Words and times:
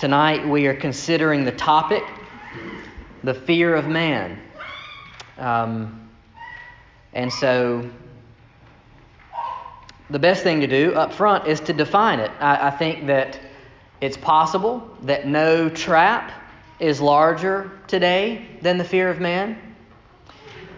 Tonight 0.00 0.48
we 0.48 0.66
are 0.66 0.74
considering 0.74 1.44
the 1.44 1.52
topic, 1.52 2.02
the 3.22 3.34
fear 3.34 3.74
of 3.74 3.86
man. 3.86 4.40
Um, 5.36 6.08
and 7.12 7.30
so 7.30 7.86
the 10.08 10.18
best 10.18 10.42
thing 10.42 10.62
to 10.62 10.66
do 10.66 10.94
up 10.94 11.12
front 11.12 11.46
is 11.46 11.60
to 11.60 11.74
define 11.74 12.18
it. 12.18 12.30
I, 12.40 12.68
I 12.68 12.70
think 12.70 13.08
that 13.08 13.38
it's 14.00 14.16
possible 14.16 14.88
that 15.02 15.26
no 15.26 15.68
trap 15.68 16.32
is 16.78 17.02
larger 17.02 17.70
today 17.86 18.46
than 18.62 18.78
the 18.78 18.84
fear 18.84 19.10
of 19.10 19.20
man. 19.20 19.58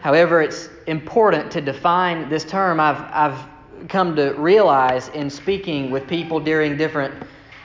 However, 0.01 0.43
it's 0.43 0.69
important 0.89 1.53
to 1.53 1.61
define 1.61 2.29
this 2.29 2.43
term. 2.43 2.81
I've, 2.81 2.99
I've 2.99 3.89
come 3.89 4.17
to 4.17 4.33
realize 4.33 5.11
in 5.11 5.31
speaking 5.31 5.93
with 5.93 6.09
people 6.09 6.41
during 6.41 6.77
different 6.77 7.15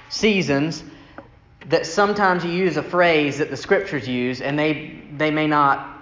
seasons 0.10 0.84
that 1.68 1.86
sometimes 1.86 2.46
you 2.46 2.52
use 2.52 2.78
a 2.78 2.84
phrase 2.84 3.38
that 3.38 3.50
the 3.50 3.58
scriptures 3.58 4.08
use 4.08 4.42
and 4.42 4.58
they, 4.58 5.02
they 5.18 5.32
may 5.32 5.48
not 5.48 5.94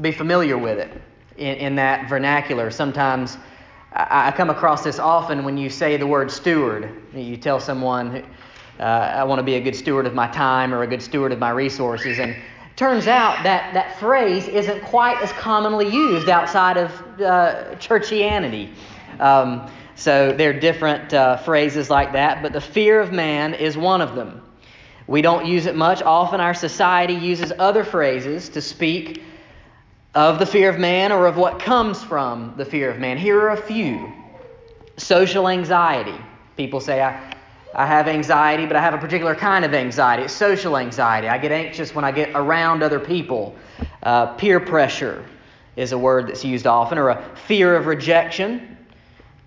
be 0.00 0.12
familiar 0.12 0.58
with 0.58 0.78
it 0.78 0.90
in, 1.38 1.56
in 1.56 1.76
that 1.76 2.08
vernacular. 2.08 2.70
Sometimes 2.70 3.38
I, 3.92 4.28
I, 4.28 4.30
come 4.32 4.50
across 4.50 4.84
this 4.84 4.98
often 4.98 5.44
when 5.44 5.56
you 5.56 5.70
say 5.70 5.96
the 5.96 6.06
word 6.06 6.30
steward. 6.30 6.90
You 7.14 7.38
tell 7.38 7.60
someone, 7.60 8.26
uh, 8.78 8.82
I 8.82 9.24
want 9.24 9.38
to 9.38 9.42
be 9.42 9.54
a 9.54 9.60
good 9.60 9.74
steward 9.74 10.06
of 10.06 10.14
my 10.14 10.28
time 10.28 10.74
or 10.74 10.82
a 10.82 10.86
good 10.86 11.02
steward 11.02 11.32
of 11.32 11.38
my 11.38 11.50
resources. 11.50 12.18
And 12.18 12.36
turns 12.76 13.06
out 13.06 13.42
that 13.42 13.72
that 13.72 13.98
phrase 13.98 14.48
isn't 14.48 14.82
quite 14.82 15.22
as 15.22 15.32
commonly 15.32 15.88
used 15.88 16.28
outside 16.28 16.76
of 16.76 16.90
uh, 17.22 17.74
churchianity. 17.76 18.74
Um, 19.18 19.70
so 19.94 20.32
there 20.32 20.50
are 20.50 20.60
different 20.60 21.14
uh, 21.14 21.38
phrases 21.38 21.88
like 21.88 22.12
that, 22.12 22.42
but 22.42 22.52
the 22.52 22.60
fear 22.60 23.00
of 23.00 23.12
man 23.12 23.54
is 23.54 23.78
one 23.78 24.02
of 24.02 24.14
them. 24.14 24.42
We 25.06 25.22
don't 25.22 25.46
use 25.46 25.66
it 25.66 25.76
much. 25.76 26.02
Often 26.02 26.40
our 26.40 26.54
society 26.54 27.14
uses 27.14 27.52
other 27.58 27.84
phrases 27.84 28.48
to 28.50 28.60
speak 28.60 29.22
of 30.14 30.38
the 30.38 30.46
fear 30.46 30.70
of 30.70 30.78
man 30.78 31.12
or 31.12 31.26
of 31.26 31.36
what 31.36 31.60
comes 31.60 32.02
from 32.02 32.54
the 32.56 32.64
fear 32.64 32.90
of 32.90 32.98
man. 32.98 33.18
Here 33.18 33.38
are 33.38 33.50
a 33.50 33.62
few 33.62 34.12
social 34.96 35.48
anxiety. 35.48 36.18
People 36.56 36.80
say, 36.80 37.02
I, 37.02 37.36
I 37.74 37.86
have 37.86 38.08
anxiety, 38.08 38.66
but 38.66 38.76
I 38.76 38.80
have 38.80 38.94
a 38.94 38.98
particular 38.98 39.34
kind 39.34 39.64
of 39.64 39.74
anxiety. 39.74 40.22
It's 40.24 40.32
social 40.32 40.78
anxiety. 40.78 41.28
I 41.28 41.36
get 41.36 41.52
anxious 41.52 41.94
when 41.94 42.04
I 42.04 42.10
get 42.10 42.30
around 42.34 42.82
other 42.82 42.98
people. 42.98 43.54
Uh, 44.02 44.34
peer 44.34 44.58
pressure 44.58 45.24
is 45.76 45.92
a 45.92 45.98
word 45.98 46.28
that's 46.28 46.44
used 46.44 46.66
often, 46.66 46.96
or 46.96 47.10
a 47.10 47.36
fear 47.46 47.76
of 47.76 47.86
rejection. 47.86 48.78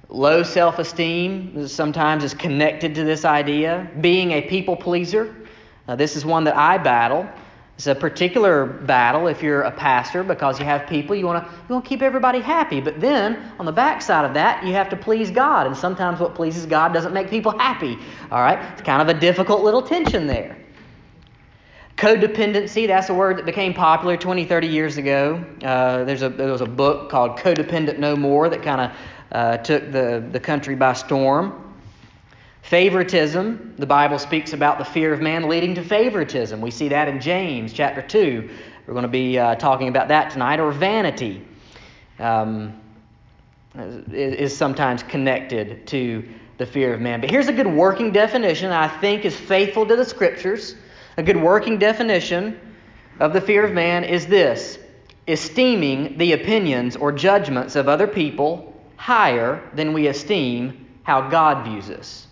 Low 0.10 0.44
self 0.44 0.78
esteem 0.78 1.68
sometimes 1.68 2.24
is 2.24 2.36
connected 2.36 2.94
to 2.96 3.04
this 3.04 3.26
idea. 3.26 3.90
Being 4.00 4.32
a 4.32 4.42
people 4.44 4.76
pleaser. 4.76 5.36
Now, 5.90 5.96
this 5.96 6.16
is 6.16 6.24
one 6.24 6.44
that 6.44 6.56
I 6.56 6.78
battle. 6.78 7.28
It's 7.76 7.88
a 7.88 7.96
particular 7.96 8.68
battle 8.68 9.26
if 9.26 9.42
you're 9.42 9.64
a 9.64 9.72
pastor 9.72 10.24
because 10.24 10.60
you 10.60 10.66
have 10.66 10.86
people 10.86 11.16
you 11.16 11.26
want 11.26 11.44
to 11.44 11.52
you 11.52 11.74
want 11.74 11.84
to 11.84 11.90
keep 11.90 12.04
everybody 12.04 12.42
happy. 12.42 12.80
But 12.80 13.02
then 13.02 13.42
on 13.58 13.66
the 13.66 13.72
backside 13.72 14.24
of 14.24 14.36
that, 14.36 14.64
you 14.64 14.74
have 14.74 14.90
to 14.90 14.96
please 14.96 15.32
God, 15.32 15.66
and 15.66 15.76
sometimes 15.76 16.20
what 16.20 16.36
pleases 16.36 16.68
God 16.68 16.94
doesn't 16.94 17.12
make 17.12 17.32
people 17.32 17.58
happy. 17.58 17.98
All 18.30 18.40
right, 18.40 18.60
it's 18.74 18.84
kind 18.84 19.02
of 19.02 19.18
a 19.18 19.20
difficult 19.20 19.64
little 19.64 19.82
tension 19.82 20.28
there. 20.28 20.56
Codependency, 21.98 22.86
that's 22.86 23.10
a 23.10 23.14
word 23.16 23.38
that 23.40 23.48
became 23.48 23.74
popular 23.74 24.16
20, 24.16 24.46
30 24.46 24.68
years 24.68 24.98
ago. 24.98 25.44
Uh, 25.64 26.04
there's 26.04 26.22
a, 26.22 26.30
there 26.30 26.52
was 26.52 26.62
a 26.62 26.68
book 26.68 27.10
called 27.10 27.40
Codependent 27.40 27.98
No 27.98 28.16
More 28.16 28.48
that 28.48 28.62
kind 28.62 28.80
of 28.82 28.98
uh, 29.32 29.58
took 29.58 29.92
the, 29.92 30.24
the 30.32 30.40
country 30.40 30.76
by 30.76 30.94
storm. 30.94 31.69
Favoritism, 32.70 33.74
the 33.80 33.88
Bible 33.88 34.20
speaks 34.20 34.54
about 34.54 34.78
the 34.78 34.86
fear 34.86 35.12
of 35.12 35.22
man 35.22 35.50
leading 35.50 35.74
to 35.74 35.84
favoritism. 35.84 36.62
We 36.62 36.70
see 36.70 36.90
that 36.90 37.08
in 37.08 37.20
James 37.20 37.74
chapter 37.74 38.04
2. 38.04 38.48
We're 38.86 38.94
going 38.94 39.02
to 39.02 39.10
be 39.10 39.40
uh, 39.40 39.56
talking 39.56 39.88
about 39.88 40.10
that 40.10 40.30
tonight. 40.30 40.60
Or 40.60 40.72
vanity 40.72 41.44
um, 42.20 42.80
is 43.76 44.56
sometimes 44.56 45.02
connected 45.02 45.88
to 45.88 46.24
the 46.60 46.66
fear 46.68 46.94
of 46.94 47.02
man. 47.02 47.22
But 47.22 47.32
here's 47.32 47.48
a 47.48 47.54
good 47.54 47.66
working 47.66 48.12
definition 48.12 48.70
I 48.70 48.88
think 49.00 49.26
is 49.26 49.36
faithful 49.36 49.88
to 49.88 49.96
the 49.96 50.06
scriptures. 50.06 50.76
A 51.18 51.24
good 51.24 51.42
working 51.42 51.80
definition 51.80 52.60
of 53.20 53.34
the 53.34 53.42
fear 53.42 53.66
of 53.66 53.74
man 53.74 54.04
is 54.04 54.28
this 54.28 54.78
esteeming 55.28 56.20
the 56.20 56.34
opinions 56.34 56.96
or 56.96 57.12
judgments 57.12 57.76
of 57.76 57.88
other 57.88 58.06
people 58.06 58.80
higher 58.96 59.68
than 59.74 59.92
we 59.92 60.06
esteem 60.06 60.86
how 61.02 61.30
God 61.30 61.66
views 61.66 61.90
us. 61.90 62.28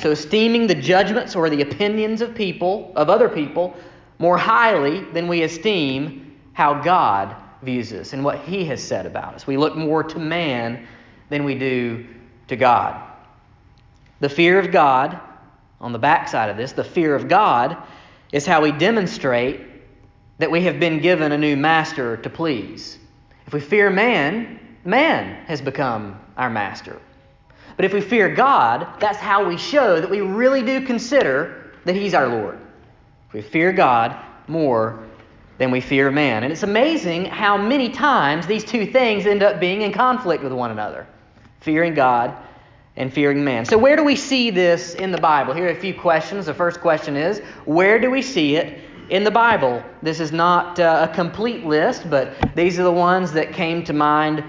So, 0.00 0.12
esteeming 0.12 0.66
the 0.66 0.74
judgments 0.74 1.34
or 1.34 1.50
the 1.50 1.62
opinions 1.62 2.20
of 2.20 2.34
people, 2.34 2.92
of 2.94 3.10
other 3.10 3.28
people, 3.28 3.76
more 4.18 4.38
highly 4.38 5.00
than 5.12 5.26
we 5.26 5.42
esteem 5.42 6.36
how 6.52 6.74
God 6.74 7.34
views 7.62 7.92
us 7.92 8.12
and 8.12 8.24
what 8.24 8.38
He 8.40 8.64
has 8.66 8.82
said 8.82 9.06
about 9.06 9.34
us. 9.34 9.46
We 9.46 9.56
look 9.56 9.76
more 9.76 10.04
to 10.04 10.18
man 10.18 10.86
than 11.28 11.44
we 11.44 11.58
do 11.58 12.06
to 12.48 12.56
God. 12.56 13.02
The 14.20 14.28
fear 14.28 14.58
of 14.58 14.70
God, 14.70 15.20
on 15.80 15.92
the 15.92 15.98
backside 15.98 16.50
of 16.50 16.56
this, 16.56 16.72
the 16.72 16.84
fear 16.84 17.14
of 17.14 17.28
God 17.28 17.76
is 18.32 18.46
how 18.46 18.62
we 18.62 18.72
demonstrate 18.72 19.60
that 20.38 20.50
we 20.50 20.62
have 20.62 20.78
been 20.78 21.00
given 21.00 21.32
a 21.32 21.38
new 21.38 21.56
master 21.56 22.16
to 22.18 22.30
please. 22.30 22.98
If 23.46 23.52
we 23.52 23.60
fear 23.60 23.90
man, 23.90 24.60
man 24.84 25.44
has 25.46 25.60
become 25.60 26.20
our 26.36 26.50
master. 26.50 27.00
But 27.78 27.84
if 27.84 27.92
we 27.92 28.00
fear 28.00 28.28
God, 28.34 28.88
that's 28.98 29.18
how 29.18 29.48
we 29.48 29.56
show 29.56 30.00
that 30.00 30.10
we 30.10 30.20
really 30.20 30.62
do 30.62 30.84
consider 30.84 31.70
that 31.84 31.94
He's 31.94 32.12
our 32.12 32.26
Lord. 32.26 32.58
We 33.32 33.40
fear 33.40 33.72
God 33.72 34.16
more 34.48 35.06
than 35.58 35.70
we 35.70 35.80
fear 35.80 36.10
man. 36.10 36.42
And 36.42 36.52
it's 36.52 36.64
amazing 36.64 37.26
how 37.26 37.56
many 37.56 37.88
times 37.88 38.48
these 38.48 38.64
two 38.64 38.84
things 38.84 39.26
end 39.26 39.44
up 39.44 39.60
being 39.60 39.82
in 39.82 39.92
conflict 39.92 40.42
with 40.42 40.52
one 40.52 40.72
another 40.72 41.06
fearing 41.60 41.94
God 41.94 42.36
and 42.96 43.12
fearing 43.12 43.44
man. 43.44 43.64
So, 43.64 43.78
where 43.78 43.94
do 43.94 44.02
we 44.02 44.16
see 44.16 44.50
this 44.50 44.94
in 44.94 45.12
the 45.12 45.20
Bible? 45.20 45.54
Here 45.54 45.66
are 45.66 45.70
a 45.70 45.80
few 45.80 45.94
questions. 45.94 46.46
The 46.46 46.54
first 46.54 46.80
question 46.80 47.16
is 47.16 47.38
where 47.64 48.00
do 48.00 48.10
we 48.10 48.22
see 48.22 48.56
it 48.56 48.80
in 49.08 49.22
the 49.22 49.30
Bible? 49.30 49.84
This 50.02 50.18
is 50.18 50.32
not 50.32 50.80
uh, 50.80 51.06
a 51.08 51.14
complete 51.14 51.64
list, 51.64 52.10
but 52.10 52.34
these 52.56 52.80
are 52.80 52.82
the 52.82 52.90
ones 52.90 53.30
that 53.30 53.52
came 53.52 53.84
to 53.84 53.92
mind 53.92 54.42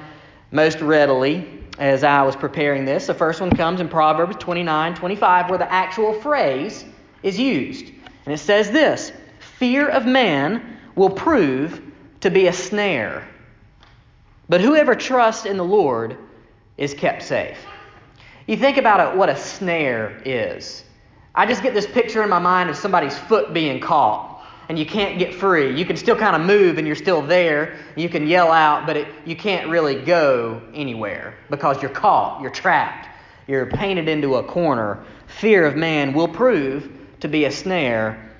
most 0.51 0.81
readily 0.81 1.59
as 1.79 2.03
I 2.03 2.22
was 2.22 2.35
preparing 2.35 2.85
this. 2.85 3.07
The 3.07 3.13
first 3.13 3.41
one 3.41 3.50
comes 3.50 3.79
in 3.79 3.88
Proverbs 3.88 4.35
29 4.38 4.94
25, 4.95 5.50
where 5.50 5.57
the 5.57 5.72
actual 5.72 6.13
phrase 6.13 6.85
is 7.23 7.40
used. 7.40 7.85
And 8.25 8.34
it 8.34 8.38
says 8.38 8.69
this 8.69 9.12
Fear 9.57 9.90
of 9.90 10.06
man 10.06 10.78
will 10.95 11.09
prove 11.09 11.81
to 12.19 12.29
be 12.29 12.47
a 12.47 12.53
snare, 12.53 13.28
but 14.50 14.62
whoever 14.62 14.94
trusts 14.94 15.45
in 15.45 15.57
the 15.57 15.63
Lord 15.63 16.17
is 16.78 16.94
kept 16.94 17.23
safe. 17.23 17.57
You 18.46 18.57
think 18.57 18.78
about 18.78 19.00
it, 19.00 19.17
what 19.17 19.29
a 19.29 19.35
snare 19.35 20.22
is. 20.25 20.84
I 21.35 21.46
just 21.46 21.63
get 21.63 21.73
this 21.73 21.88
picture 21.88 22.23
in 22.23 22.29
my 22.29 22.40
mind 22.40 22.69
of 22.69 22.75
somebody's 22.75 23.17
foot 23.17 23.53
being 23.53 23.79
caught 23.79 24.38
and 24.69 24.78
you 24.78 24.85
can't 24.85 25.18
get 25.18 25.34
free. 25.34 25.75
You 25.75 25.84
can 25.84 25.97
still 25.97 26.16
kind 26.16 26.35
of 26.35 26.44
move 26.44 26.78
and 26.78 26.85
you're 26.85 26.96
still 26.96 27.24
there. 27.24 27.78
You 27.96 28.07
can 28.07 28.28
yell 28.28 28.52
out, 28.52 28.85
but 28.85 28.96
it, 28.96 29.07
you 29.25 29.35
can't 29.35 29.68
really 29.68 29.96
go 29.96 30.62
anywhere 30.75 31.34
because 31.50 31.81
you're 31.81 31.91
caught, 31.91 32.40
you're 32.40 32.52
trapped, 32.52 33.09
you're 33.47 33.66
painted 33.66 34.08
into 34.08 34.35
a 34.35 34.44
corner. 34.44 35.03
Fear 35.25 35.66
of 35.66 35.75
man 35.75 36.13
will 36.13 36.28
prove 36.28 36.90
to 37.19 37.28
be 37.28 37.46
a 37.46 37.52
snare, 37.52 38.31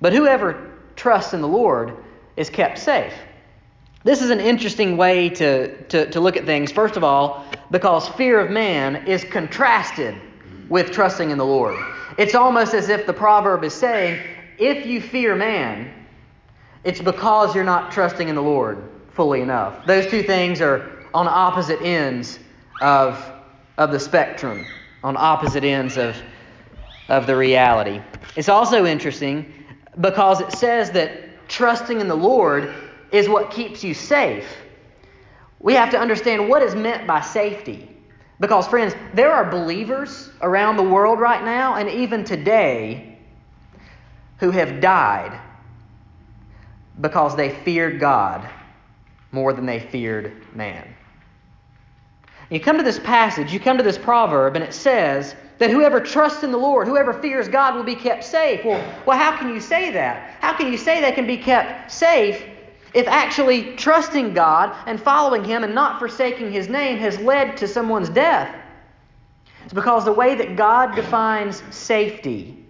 but 0.00 0.12
whoever 0.12 0.70
trusts 0.94 1.34
in 1.34 1.40
the 1.40 1.48
Lord 1.48 1.96
is 2.36 2.48
kept 2.48 2.78
safe. 2.78 3.12
This 4.04 4.22
is 4.22 4.30
an 4.30 4.40
interesting 4.40 4.96
way 4.96 5.28
to, 5.30 5.84
to, 5.84 6.10
to 6.10 6.20
look 6.20 6.36
at 6.36 6.44
things. 6.44 6.72
First 6.72 6.96
of 6.96 7.04
all, 7.04 7.44
because 7.70 8.08
fear 8.10 8.40
of 8.40 8.50
man 8.50 9.06
is 9.06 9.24
contrasted 9.24 10.14
with 10.68 10.92
trusting 10.92 11.30
in 11.30 11.38
the 11.38 11.44
Lord. 11.44 11.76
It's 12.18 12.34
almost 12.34 12.74
as 12.74 12.88
if 12.88 13.06
the 13.06 13.12
proverb 13.12 13.64
is 13.64 13.72
saying, 13.72 14.20
if 14.58 14.86
you 14.86 15.00
fear 15.00 15.34
man, 15.34 15.92
it's 16.84 17.00
because 17.00 17.54
you're 17.54 17.64
not 17.64 17.92
trusting 17.92 18.28
in 18.28 18.34
the 18.34 18.42
Lord 18.42 18.90
fully 19.12 19.40
enough. 19.40 19.86
Those 19.86 20.06
two 20.06 20.22
things 20.22 20.60
are 20.60 21.06
on 21.14 21.28
opposite 21.28 21.80
ends 21.82 22.38
of, 22.80 23.22
of 23.78 23.92
the 23.92 24.00
spectrum, 24.00 24.66
on 25.04 25.16
opposite 25.16 25.64
ends 25.64 25.96
of, 25.96 26.16
of 27.08 27.26
the 27.26 27.36
reality. 27.36 28.00
It's 28.36 28.48
also 28.48 28.86
interesting 28.86 29.52
because 30.00 30.40
it 30.40 30.52
says 30.52 30.90
that 30.92 31.48
trusting 31.48 32.00
in 32.00 32.08
the 32.08 32.16
Lord 32.16 32.74
is 33.12 33.28
what 33.28 33.50
keeps 33.50 33.84
you 33.84 33.94
safe. 33.94 34.46
We 35.60 35.74
have 35.74 35.90
to 35.90 35.98
understand 35.98 36.48
what 36.48 36.62
is 36.62 36.74
meant 36.74 37.06
by 37.06 37.20
safety. 37.20 37.88
Because, 38.40 38.66
friends, 38.66 38.94
there 39.14 39.30
are 39.30 39.48
believers 39.48 40.30
around 40.40 40.76
the 40.76 40.82
world 40.82 41.20
right 41.20 41.44
now, 41.44 41.74
and 41.74 41.88
even 41.88 42.24
today, 42.24 43.11
who 44.42 44.50
have 44.50 44.80
died 44.80 45.40
because 47.00 47.36
they 47.36 47.50
feared 47.50 48.00
God 48.00 48.50
more 49.30 49.52
than 49.52 49.66
they 49.66 49.78
feared 49.78 50.32
man. 50.52 50.92
You 52.50 52.58
come 52.58 52.76
to 52.76 52.82
this 52.82 52.98
passage, 52.98 53.52
you 53.52 53.60
come 53.60 53.76
to 53.78 53.84
this 53.84 53.96
proverb, 53.96 54.56
and 54.56 54.64
it 54.64 54.74
says 54.74 55.36
that 55.58 55.70
whoever 55.70 56.00
trusts 56.00 56.42
in 56.42 56.50
the 56.50 56.58
Lord, 56.58 56.88
whoever 56.88 57.12
fears 57.12 57.46
God, 57.46 57.76
will 57.76 57.84
be 57.84 57.94
kept 57.94 58.24
safe. 58.24 58.64
Well, 58.64 58.84
well, 59.06 59.16
how 59.16 59.36
can 59.36 59.54
you 59.54 59.60
say 59.60 59.92
that? 59.92 60.38
How 60.40 60.54
can 60.56 60.72
you 60.72 60.76
say 60.76 61.00
they 61.00 61.12
can 61.12 61.28
be 61.28 61.36
kept 61.36 61.92
safe 61.92 62.44
if 62.94 63.06
actually 63.06 63.76
trusting 63.76 64.34
God 64.34 64.76
and 64.88 65.00
following 65.00 65.44
Him 65.44 65.62
and 65.62 65.72
not 65.72 66.00
forsaking 66.00 66.50
His 66.50 66.68
name 66.68 66.98
has 66.98 67.16
led 67.20 67.56
to 67.58 67.68
someone's 67.68 68.08
death? 68.08 68.52
It's 69.62 69.72
because 69.72 70.04
the 70.04 70.12
way 70.12 70.34
that 70.34 70.56
God 70.56 70.96
defines 70.96 71.62
safety 71.70 72.61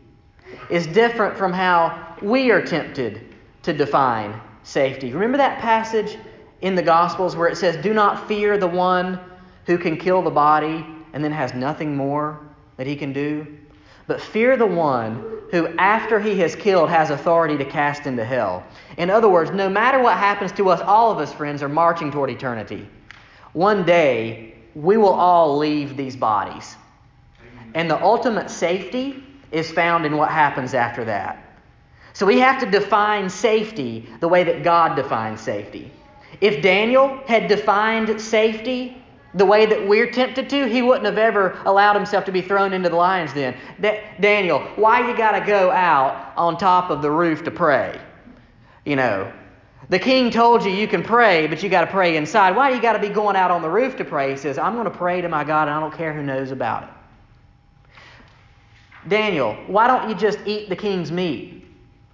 is 0.71 0.87
different 0.87 1.37
from 1.37 1.53
how 1.53 2.17
we 2.23 2.51
are 2.51 2.65
tempted 2.65 3.27
to 3.63 3.73
define 3.73 4.41
safety. 4.63 5.13
Remember 5.13 5.39
that 5.39 5.61
passage 5.61 6.19
in 6.61 6.75
the 6.75 6.83
Gospels 6.83 7.37
where 7.37 7.49
it 7.49 7.57
says, 7.57 7.83
Do 7.83 7.93
not 7.93 8.29
fear 8.29 8.59
the 8.59 8.67
one 8.67 9.21
who 9.67 9.79
can 9.79 9.97
kill 9.97 10.23
the 10.23 10.31
body 10.31 10.87
and 11.13 11.23
then 11.23 11.33
has 11.33 11.55
nothing 11.55 11.97
more 11.97 12.41
that 12.77 12.87
he 12.87 12.97
can 12.97 13.13
do? 13.13 13.47
But 14.07 14.21
fear 14.21 14.57
the 14.57 14.67
one 14.67 15.41
who, 15.51 15.69
after 15.79 16.19
he 16.19 16.39
has 16.41 16.57
killed, 16.57 16.89
has 16.89 17.11
authority 17.11 17.57
to 17.59 17.65
cast 17.65 18.07
into 18.07 18.25
hell. 18.25 18.65
In 18.97 19.11
other 19.11 19.29
words, 19.29 19.51
no 19.51 19.69
matter 19.69 20.01
what 20.01 20.17
happens 20.17 20.51
to 20.53 20.69
us, 20.71 20.81
all 20.81 21.11
of 21.11 21.19
us, 21.19 21.33
friends, 21.33 21.63
are 21.63 21.69
marching 21.69 22.11
toward 22.11 22.31
eternity. 22.31 22.89
One 23.53 23.85
day, 23.85 24.55
we 24.75 24.97
will 24.97 25.13
all 25.13 25.59
leave 25.59 25.97
these 25.97 26.17
bodies. 26.17 26.77
And 27.75 27.91
the 27.91 28.03
ultimate 28.03 28.51
safety 28.51 29.25
is 29.53 29.71
found 29.71 30.05
in 30.07 30.17
what 30.17 30.31
happens 30.31 30.75
after 30.75 31.05
that. 31.05 31.39
So 32.15 32.27
we 32.27 32.41
have 32.41 32.61
to 32.61 32.71
define 32.71 33.31
safety 33.31 34.09
the 34.21 34.29
way 34.29 34.45
that 34.45 34.63
God 34.63 34.97
defines 34.97 35.41
safety. 35.41 35.93
If 36.41 36.63
Daniel 36.63 37.21
had 37.27 37.49
defined 37.49 38.21
safety 38.21 39.03
the 39.35 39.47
way 39.47 39.65
that 39.65 39.87
we're 39.89 40.11
tempted 40.11 40.51
to, 40.51 40.69
he 40.69 40.83
wouldn't 40.83 41.07
have 41.07 41.17
ever 41.17 41.59
allowed 41.65 41.95
himself 41.95 42.25
to 42.27 42.33
be 42.33 42.43
thrown 42.43 42.75
into 42.75 42.91
the 42.91 42.97
lion's 42.97 43.33
den. 43.33 43.57
Da- 43.81 44.03
Daniel, 44.21 44.61
why 44.77 45.09
you 45.09 45.17
got 45.17 45.39
to 45.39 45.47
go 45.47 45.71
out 45.71 46.33
on 46.37 46.59
top 46.59 46.91
of 46.91 47.01
the 47.01 47.11
roof 47.11 47.43
to 47.45 47.51
pray? 47.51 47.99
You 48.85 48.97
know, 48.97 49.33
the 49.89 49.99
king 49.99 50.31
told 50.31 50.65
you 50.65 50.71
you 50.71 50.87
can 50.87 51.03
pray, 51.03 51.47
but 51.47 51.63
you 51.63 51.71
got 51.71 51.83
to 51.83 51.91
pray 51.91 52.17
inside. 52.17 52.57
Why 52.57 52.71
you 52.71 52.81
got 52.81 52.93
to 52.93 52.99
be 52.99 53.09
going 53.09 53.37
out 53.37 53.51
on 53.51 53.63
the 53.63 53.71
roof 53.71 53.97
to 53.97 54.05
pray? 54.05 54.31
He 54.31 54.37
says, 54.37 54.59
I'm 54.59 54.75
going 54.75 54.85
to 54.85 54.91
pray 54.91 55.21
to 55.23 55.29
my 55.29 55.45
God, 55.45 55.69
and 55.69 55.71
I 55.71 55.81
don't 55.81 55.95
care 55.95 56.13
who 56.13 56.23
knows 56.23 56.51
about 56.51 56.85
it. 56.85 56.89
Daniel, 59.09 59.55
why 59.67 59.87
don't 59.87 60.09
you 60.09 60.15
just 60.15 60.39
eat 60.47 60.69
the 60.69 60.77
king's 60.77 61.11
meat? 61.11 61.63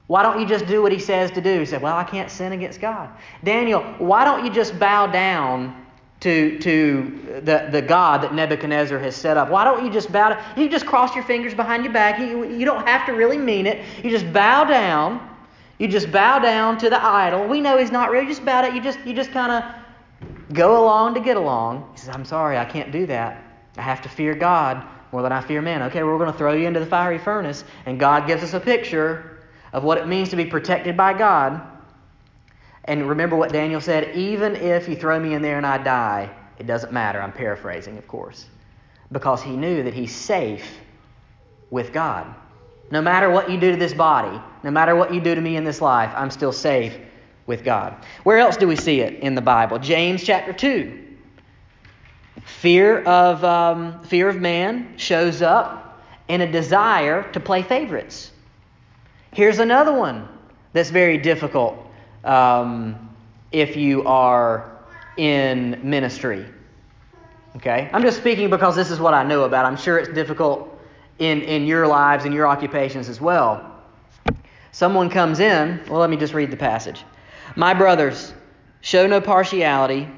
Why 0.06 0.23
don't 0.23 0.40
you 0.40 0.46
just 0.46 0.67
do 0.67 0.82
what 0.82 0.90
he 0.90 0.99
says 0.99 1.31
to 1.32 1.40
do? 1.40 1.61
He 1.61 1.67
said, 1.67 1.82
Well, 1.82 1.96
I 1.96 2.05
can't 2.05 2.31
sin 2.31 2.52
against 2.52 2.81
God. 2.81 3.11
Daniel, 3.44 3.82
why 3.99 4.25
don't 4.25 4.44
you 4.44 4.50
just 4.50 4.79
bow 4.79 5.06
down 5.06 5.85
to, 6.20 6.58
to 6.61 7.40
the, 7.44 7.69
the 7.70 7.82
God 7.82 8.23
that 8.23 8.35
Nebuchadnezzar 8.35 8.99
has 8.99 9.14
set 9.14 9.37
up? 9.37 9.50
Why 9.50 9.64
don't 9.64 9.85
you 9.85 9.90
just 9.93 10.11
bow 10.11 10.31
down? 10.31 10.43
You 10.56 10.70
just 10.70 10.87
cross 10.87 11.14
your 11.14 11.25
fingers 11.25 11.52
behind 11.52 11.85
your 11.85 11.93
back. 11.93 12.19
You, 12.19 12.49
you 12.50 12.64
don't 12.64 12.87
have 12.88 13.05
to 13.06 13.12
really 13.12 13.37
mean 13.37 13.67
it. 13.67 13.84
You 14.02 14.11
just 14.11 14.32
bow 14.32 14.64
down. 14.64 15.29
You 15.79 15.88
just 15.88 16.11
bow 16.11 16.38
down 16.38 16.79
to 16.79 16.88
the 16.88 17.05
idol. 17.05 17.46
We 17.46 17.61
know 17.61 17.76
he's 17.76 17.93
not 17.93 18.11
real. 18.11 18.23
You 18.23 18.31
just 18.31 18.46
bow 18.46 18.62
down. 18.62 18.75
You 18.75 18.82
just, 18.82 18.99
you 19.05 19.12
just 19.12 19.31
kind 19.31 19.52
of 19.52 20.55
go 20.55 20.82
along 20.82 21.14
to 21.14 21.20
get 21.20 21.37
along. 21.37 21.87
He 21.93 21.99
says, 21.99 22.14
I'm 22.14 22.25
sorry, 22.25 22.56
I 22.56 22.64
can't 22.64 22.91
do 22.91 23.05
that. 23.06 23.44
I 23.76 23.82
have 23.82 24.00
to 24.02 24.08
fear 24.08 24.34
God 24.34 24.88
more 25.12 25.22
than 25.22 25.32
I 25.32 25.40
fear 25.40 25.62
man. 25.62 25.82
Okay, 25.84 26.02
well, 26.02 26.12
we're 26.12 26.19
going 26.19 26.32
to 26.32 26.38
throw 26.38 26.52
you 26.52 26.66
into 26.66 26.81
the 26.81 26.87
fiery 26.87 27.19
furnace. 27.19 27.64
And 27.87 27.99
God 27.99 28.26
gives 28.26 28.43
us 28.43 28.55
a 28.55 28.60
picture 28.60 29.38
of 29.72 29.84
what 29.84 29.99
it 29.99 30.06
means 30.06 30.31
to 30.31 30.37
be 30.37 30.44
protected 30.44 30.96
by 30.96 31.16
God. 31.16 31.60
And 32.84 33.08
remember 33.08 33.37
what 33.37 33.52
Daniel 33.52 33.81
said 33.81 34.16
even 34.16 34.56
if 34.56 34.88
you 34.88 34.96
throw 34.96 35.20
me 35.20 35.34
in 35.34 35.43
there 35.43 35.58
and 35.58 35.66
I 35.66 35.78
die, 35.78 36.31
it 36.58 36.66
doesn't 36.66 36.93
matter. 36.93 37.20
I'm 37.20 37.32
paraphrasing, 37.32 37.99
of 37.99 38.08
course. 38.08 38.46
Because 39.12 39.43
he 39.43 39.56
knew 39.56 39.82
that 39.82 39.94
he's 39.94 40.14
safe 40.14 40.78
with 41.70 41.93
God. 41.93 42.34
No 42.90 43.02
matter 43.02 43.31
what 43.31 43.50
you 43.50 43.60
do 43.60 43.70
to 43.70 43.76
this 43.76 43.93
body, 43.93 44.40
no 44.62 44.70
matter 44.70 44.96
what 44.96 45.12
you 45.12 45.20
do 45.20 45.34
to 45.34 45.40
me 45.40 45.56
in 45.56 45.64
this 45.64 45.81
life, 45.81 46.10
I'm 46.16 46.31
still 46.31 46.52
safe 46.52 46.99
with 47.46 47.64
God. 47.64 47.94
Where 48.25 48.38
else 48.38 48.56
do 48.56 48.66
we 48.66 48.76
see 48.76 49.00
it 49.00 49.20
in 49.20 49.34
the 49.34 49.43
Bible? 49.43 49.78
James 49.78 50.22
chapter 50.22 50.52
2. 50.52 51.07
Fear 52.44 53.02
of, 53.02 53.44
um, 53.44 54.02
fear 54.05 54.29
of 54.29 54.37
man 54.37 54.96
shows 54.96 55.43
up 55.43 56.00
in 56.29 56.40
a 56.40 56.50
desire 56.50 57.31
to 57.32 57.40
play 57.40 57.62
favorites. 57.62 58.31
Here's 59.32 59.58
another 59.58 59.93
one 59.93 60.29
that's 60.73 60.90
very 60.90 61.19
difficult 61.19 61.79
um, 62.25 63.14
if 63.52 63.76
you 63.76 64.05
are 64.05 64.79
in 65.17 65.81
ministry. 65.82 66.46
Okay? 67.56 67.90
I'm 67.93 68.02
just 68.02 68.19
speaking 68.19 68.50
because 68.50 68.76
this 68.76 68.91
is 68.91 69.00
what 69.00 69.14
I 69.14 69.25
know 69.25 69.44
about. 69.44 69.64
I'm 69.64 69.76
sure 69.76 69.99
it's 69.99 70.12
difficult 70.12 70.79
in, 71.19 71.43
in 71.43 71.67
your 71.67 71.87
lives 71.87 72.25
and 72.25 72.34
your 72.34 72.46
occupations 72.46 73.08
as 73.08 73.20
well. 73.20 73.75
Someone 74.73 75.11
comes 75.11 75.41
in, 75.41 75.81
well, 75.88 76.00
let 76.00 76.11
me 76.11 76.17
just 76.17 76.34
read 76.34 76.50
the 76.50 76.56
passage. 76.56 77.05
My 77.56 77.75
brothers, 77.75 78.32
show 78.81 79.06
no 79.06 79.20
partiality 79.20 80.08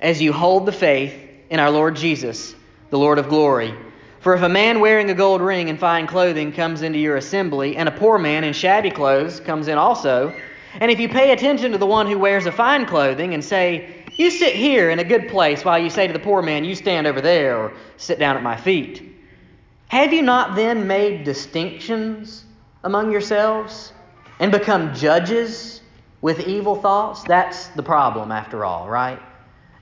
as 0.00 0.22
you 0.22 0.32
hold 0.32 0.64
the 0.66 0.72
faith 0.72 1.27
in 1.50 1.60
our 1.60 1.70
Lord 1.70 1.96
Jesus, 1.96 2.54
the 2.90 2.98
Lord 2.98 3.18
of 3.18 3.28
glory. 3.28 3.74
For 4.20 4.34
if 4.34 4.42
a 4.42 4.48
man 4.48 4.80
wearing 4.80 5.10
a 5.10 5.14
gold 5.14 5.40
ring 5.40 5.70
and 5.70 5.78
fine 5.78 6.06
clothing 6.06 6.52
comes 6.52 6.82
into 6.82 6.98
your 6.98 7.16
assembly, 7.16 7.76
and 7.76 7.88
a 7.88 7.92
poor 7.92 8.18
man 8.18 8.44
in 8.44 8.52
shabby 8.52 8.90
clothes 8.90 9.40
comes 9.40 9.68
in 9.68 9.78
also, 9.78 10.34
and 10.74 10.90
if 10.90 11.00
you 11.00 11.08
pay 11.08 11.32
attention 11.32 11.72
to 11.72 11.78
the 11.78 11.86
one 11.86 12.06
who 12.06 12.18
wears 12.18 12.46
a 12.46 12.52
fine 12.52 12.86
clothing 12.86 13.34
and 13.34 13.44
say, 13.44 14.04
You 14.16 14.30
sit 14.30 14.54
here 14.54 14.90
in 14.90 14.98
a 14.98 15.04
good 15.04 15.28
place, 15.28 15.64
while 15.64 15.78
you 15.78 15.90
say 15.90 16.06
to 16.06 16.12
the 16.12 16.18
poor 16.18 16.42
man, 16.42 16.64
You 16.64 16.74
stand 16.74 17.06
over 17.06 17.20
there, 17.20 17.56
or 17.56 17.72
sit 17.96 18.18
down 18.18 18.36
at 18.36 18.42
my 18.42 18.56
feet, 18.56 19.02
have 19.88 20.12
you 20.12 20.22
not 20.22 20.54
then 20.54 20.86
made 20.86 21.24
distinctions 21.24 22.44
among 22.84 23.10
yourselves 23.10 23.92
and 24.38 24.52
become 24.52 24.94
judges 24.94 25.80
with 26.20 26.40
evil 26.40 26.76
thoughts? 26.76 27.22
That's 27.24 27.68
the 27.68 27.82
problem, 27.82 28.30
after 28.30 28.64
all, 28.66 28.88
right? 28.88 29.20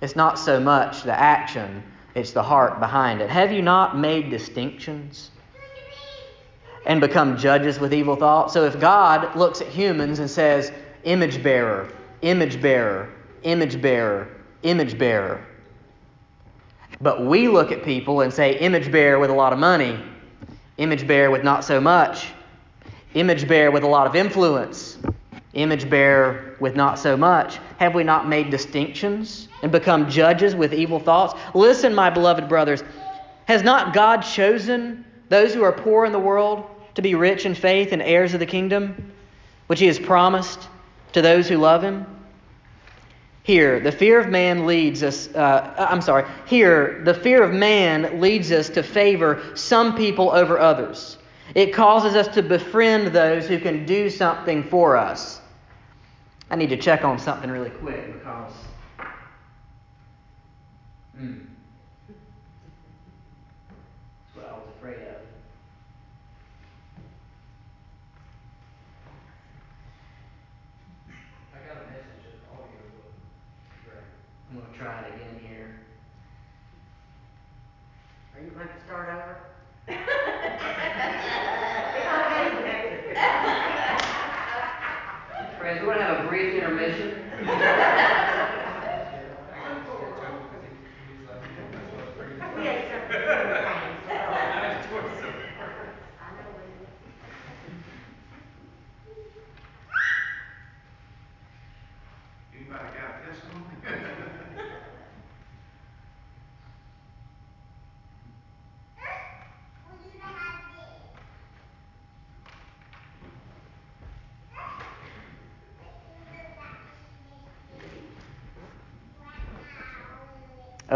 It's 0.01 0.17
not 0.17 0.39
so 0.39 0.61
much 0.61 1.03
the 1.03 1.19
action 1.19 1.83
it's 2.17 2.33
the 2.33 2.43
heart 2.43 2.81
behind 2.81 3.21
it. 3.21 3.29
Have 3.29 3.53
you 3.53 3.61
not 3.61 3.99
made 3.99 4.31
distinctions 4.31 5.31
and 6.87 6.99
become 6.99 7.37
judges 7.37 7.79
with 7.79 7.93
evil 7.93 8.17
thoughts? 8.17 8.55
So 8.55 8.65
if 8.65 8.81
God 8.81 9.37
looks 9.37 9.61
at 9.61 9.69
humans 9.69 10.19
and 10.19 10.31
says, 10.31 10.73
image 11.05 11.43
bearer, 11.43 11.93
image 12.23 12.63
bearer, 12.63 13.13
image 13.43 13.83
bearer, 13.83 14.29
image 14.63 14.97
bearer, 14.97 15.47
but 17.03 17.23
we 17.27 17.49
look 17.49 17.71
at 17.71 17.85
people 17.85 18.23
and 18.23 18.33
say, 18.33 18.59
image 18.61 18.91
bearer 18.91 19.19
with 19.19 19.29
a 19.29 19.35
lot 19.35 19.53
of 19.53 19.59
money, 19.59 20.03
image 20.79 21.07
bearer 21.07 21.31
with 21.31 21.45
not 21.45 21.65
so 21.65 21.79
much, 21.79 22.29
image 23.13 23.47
bearer 23.47 23.71
with 23.71 23.83
a 23.83 23.87
lot 23.87 24.07
of 24.07 24.17
influence, 24.17 24.97
image 25.57 25.89
bearer 25.89 26.55
with 26.61 26.77
not 26.77 26.99
so 26.99 27.17
much. 27.17 27.59
Have 27.79 27.95
we 27.95 28.05
not 28.05 28.29
made 28.29 28.51
distinctions 28.51 29.49
and 29.63 29.73
become 29.73 30.09
judges 30.09 30.55
with 30.55 30.73
evil 30.73 31.01
thoughts? 31.01 31.35
Listen, 31.55 31.95
my 31.95 32.11
beloved 32.11 32.49
brothers, 32.49 32.85
has 33.47 33.63
not 33.63 33.95
God 33.95 34.21
chosen 34.21 35.05
those 35.29 35.55
who 35.55 35.63
are 35.63 35.73
poor 35.73 36.05
in 36.05 36.13
the 36.13 36.19
world 36.19 36.65
to 36.95 37.03
be 37.03 37.15
rich 37.15 37.47
in 37.47 37.55
faith 37.55 37.93
and 37.93 38.03
heirs 38.03 38.35
of 38.35 38.41
the 38.41 38.47
kingdom, 38.47 39.13
which 39.67 39.81
He 39.81 39.87
has 39.87 39.99
promised 39.99 40.69
to 41.13 41.23
those 41.23 41.49
who 41.49 41.57
love 41.57 41.83
Him? 41.83 42.07
Here, 43.43 43.79
the 43.79 43.93
fear 43.93 44.19
of 44.19 44.29
man 44.29 44.67
leads 44.67 45.05
us, 45.05 45.29
uh, 45.35 45.87
I'm 45.91 46.03
sorry, 46.03 46.25
here, 46.47 47.03
the 47.05 47.15
fear 47.15 47.45
of 47.45 47.53
man 47.53 48.21
leads 48.21 48.51
us 48.51 48.69
to 48.71 48.83
favor 48.83 49.41
some 49.55 49.97
people 49.97 50.31
over 50.31 50.59
others. 50.59 51.17
It 51.55 51.73
causes 51.73 52.17
us 52.17 52.27
to 52.35 52.43
befriend 52.43 53.09
those 53.09 53.47
who 53.47 53.61
can 53.61 53.87
do 53.87 54.11
something 54.11 54.65
for 54.65 54.97
us. 54.97 55.41
I 56.49 56.55
need 56.55 56.69
to 56.71 56.77
check 56.77 57.03
on 57.05 57.19
something 57.19 57.51
really 57.51 57.71
quick 57.71 58.13
because. 58.13 58.53
Hmm. 61.17 61.39
That's 62.07 62.21
what 64.37 64.47
I 64.47 64.53
was 64.53 64.63
afraid 64.79 64.99
of. 65.09 65.17
I 71.53 71.59
got 71.67 71.83
a 71.83 71.87
message 71.91 72.31
in 72.31 72.39
audio 72.53 72.79
book. 72.95 73.11
Great. 73.85 74.07
I'm 74.51 74.55
going 74.61 74.71
to 74.73 74.79
try 74.79 75.01
it 75.01 75.07
again 75.15 75.37
here. 75.49 75.71
Are 78.37 78.41
you 78.45 78.51
going 78.51 78.69
to 78.69 78.81
start 78.87 79.09
over? 79.09 79.37
Friends, 85.59 85.81
we're 85.85 85.99
brief 86.37 86.55
intermission. 86.55 87.15
Anybody 102.55 102.85
got 102.93 103.15
a 103.15 103.33
testimony? 103.33 103.77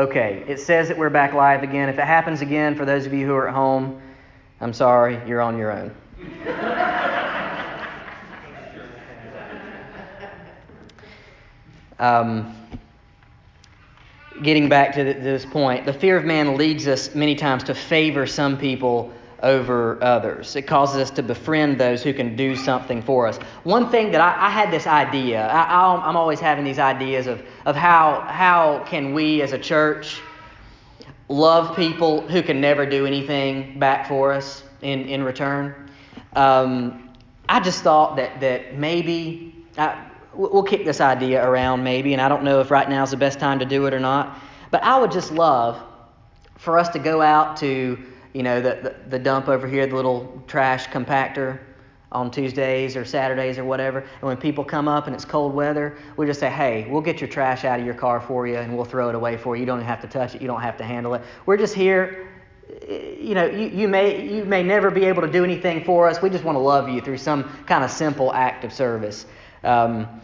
Okay, 0.01 0.43
it 0.49 0.59
says 0.59 0.89
that 0.89 0.97
we're 0.97 1.11
back 1.11 1.35
live 1.35 1.63
again. 1.63 1.91
If 1.91 1.99
it 1.99 2.07
happens 2.07 2.41
again, 2.41 2.75
for 2.75 2.87
those 2.87 3.05
of 3.05 3.13
you 3.13 3.27
who 3.27 3.35
are 3.35 3.49
at 3.49 3.55
home, 3.55 4.01
I'm 4.63 4.73
sorry, 4.73 5.21
you're 5.29 5.43
on 5.43 5.59
your 5.59 5.71
own. 5.73 5.95
um, 11.99 12.57
getting 14.43 14.71
back 14.71 14.95
to 14.95 15.05
this 15.05 15.45
point, 15.45 15.85
the 15.85 15.93
fear 15.93 16.17
of 16.17 16.25
man 16.25 16.57
leads 16.57 16.89
us 16.89 17.15
many 17.15 17.35
times 17.35 17.63
to 17.65 17.75
favor 17.75 18.27
some 18.27 18.57
people 18.57 19.13
over 19.43 20.03
others. 20.03 20.57
It 20.57 20.63
causes 20.63 20.97
us 20.97 21.11
to 21.13 21.23
befriend 21.23 21.79
those 21.79 22.03
who 22.03 22.13
can 22.13 22.37
do 22.37 22.55
something 22.57 23.03
for 23.03 23.27
us. 23.27 23.39
One 23.65 23.91
thing 23.91 24.13
that 24.13 24.21
I, 24.21 24.47
I 24.47 24.51
had 24.51 24.71
this 24.71 24.87
idea, 24.87 25.47
I, 25.47 26.09
am 26.09 26.17
always 26.17 26.41
having 26.41 26.65
these 26.65 26.79
ideas 26.79 27.27
of, 27.27 27.43
of 27.65 27.77
how, 27.77 28.21
how 28.29 28.85
can 28.87 29.15
we 29.15 29.43
as 29.43 29.53
a 29.53 29.59
church 29.59 30.21
love 31.29 31.77
people 31.77 32.23
who 32.23 32.43
can 32.43 32.61
never 32.61 32.85
do 32.85 33.07
anything 33.07 33.79
back 33.79 34.09
for 34.09 34.33
us 34.33 34.65
in, 34.83 35.07
in 35.07 35.23
return. 35.23 35.91
Um, 36.35 37.11
I 37.49 37.61
just 37.61 37.83
thought 37.83 38.17
that, 38.17 38.41
that 38.41 38.77
maybe, 38.77 39.55
I, 39.79 40.11
we'll 40.35 40.63
kick 40.63 40.85
this 40.85 41.01
idea 41.01 41.49
around 41.49 41.85
maybe, 41.85 42.13
and 42.13 42.21
I 42.21 42.29
don't 42.29 42.43
know 42.43 42.61
if 42.61 42.71
right 42.71 42.89
now 42.89 43.03
is 43.05 43.11
the 43.11 43.17
best 43.17 43.39
time 43.39 43.61
to 43.61 43.65
do 43.65 43.87
it 43.87 43.95
or 43.95 44.01
not, 44.01 44.39
but 44.71 44.83
I 44.83 44.99
would 44.99 45.13
just 45.13 45.33
love 45.33 45.81
for 46.59 46.79
us 46.79 46.89
to 46.91 46.99
go 46.99 47.23
out 47.23 47.57
to 47.59 47.99
you 48.33 48.43
know, 48.43 48.61
the, 48.61 48.79
the, 48.83 49.11
the 49.11 49.19
dump 49.19 49.49
over 49.49 49.67
here, 49.67 49.87
the 49.87 49.97
little 49.97 50.43
trash 50.47 50.87
compactor 50.89 51.59
on 52.13 52.31
Tuesdays 52.31 52.97
or 52.97 53.05
Saturdays 53.05 53.59
or 53.59 53.65
whatever. 53.65 54.01
And 54.01 54.23
when 54.23 54.37
people 54.37 54.65
come 54.65 54.89
up 54.89 55.07
and 55.07 55.15
it's 55.15 55.25
cold 55.25 55.55
weather, 55.55 55.97
we 56.17 56.27
just 56.27 56.41
say, 56.41 56.51
hey, 56.51 56.87
we'll 56.89 57.03
get 57.03 57.21
your 57.21 57.29
trash 57.29 57.65
out 57.65 57.79
of 57.79 57.87
your 57.87 57.95
car 57.95 58.21
for 58.21 58.47
you 58.47 58.57
and 58.57 58.75
we'll 58.75 58.85
throw 58.85 59.09
it 59.09 59.15
away 59.15 59.37
for 59.37 59.55
you. 59.55 59.61
You 59.61 59.67
don't 59.67 59.83
have 59.83 60.01
to 60.01 60.09
touch 60.09 60.35
it, 60.35 60.43
you 60.43 60.49
don't 60.49 60.61
have 60.61 60.77
to 60.79 60.85
handle 60.85 61.15
it. 61.15 61.23
We're 61.47 61.57
just 61.57 61.75
here. 61.75 62.29
You 62.89 63.35
know, 63.35 63.47
you, 63.47 63.67
you, 63.69 63.89
may, 63.89 64.25
you 64.29 64.45
may 64.45 64.63
never 64.63 64.91
be 64.91 65.05
able 65.05 65.23
to 65.23 65.31
do 65.31 65.43
anything 65.43 65.85
for 65.85 66.09
us. 66.09 66.23
We 66.23 66.31
just 66.31 66.45
want 66.45 66.57
to 66.57 66.61
love 66.61 66.89
you 66.89 67.01
through 67.01 67.19
some 67.19 67.45
kind 67.67 67.83
of 67.83 67.91
simple 67.91 68.33
act 68.33 68.65
of 68.65 68.73
service. 68.73 69.27
Um, 69.65 70.21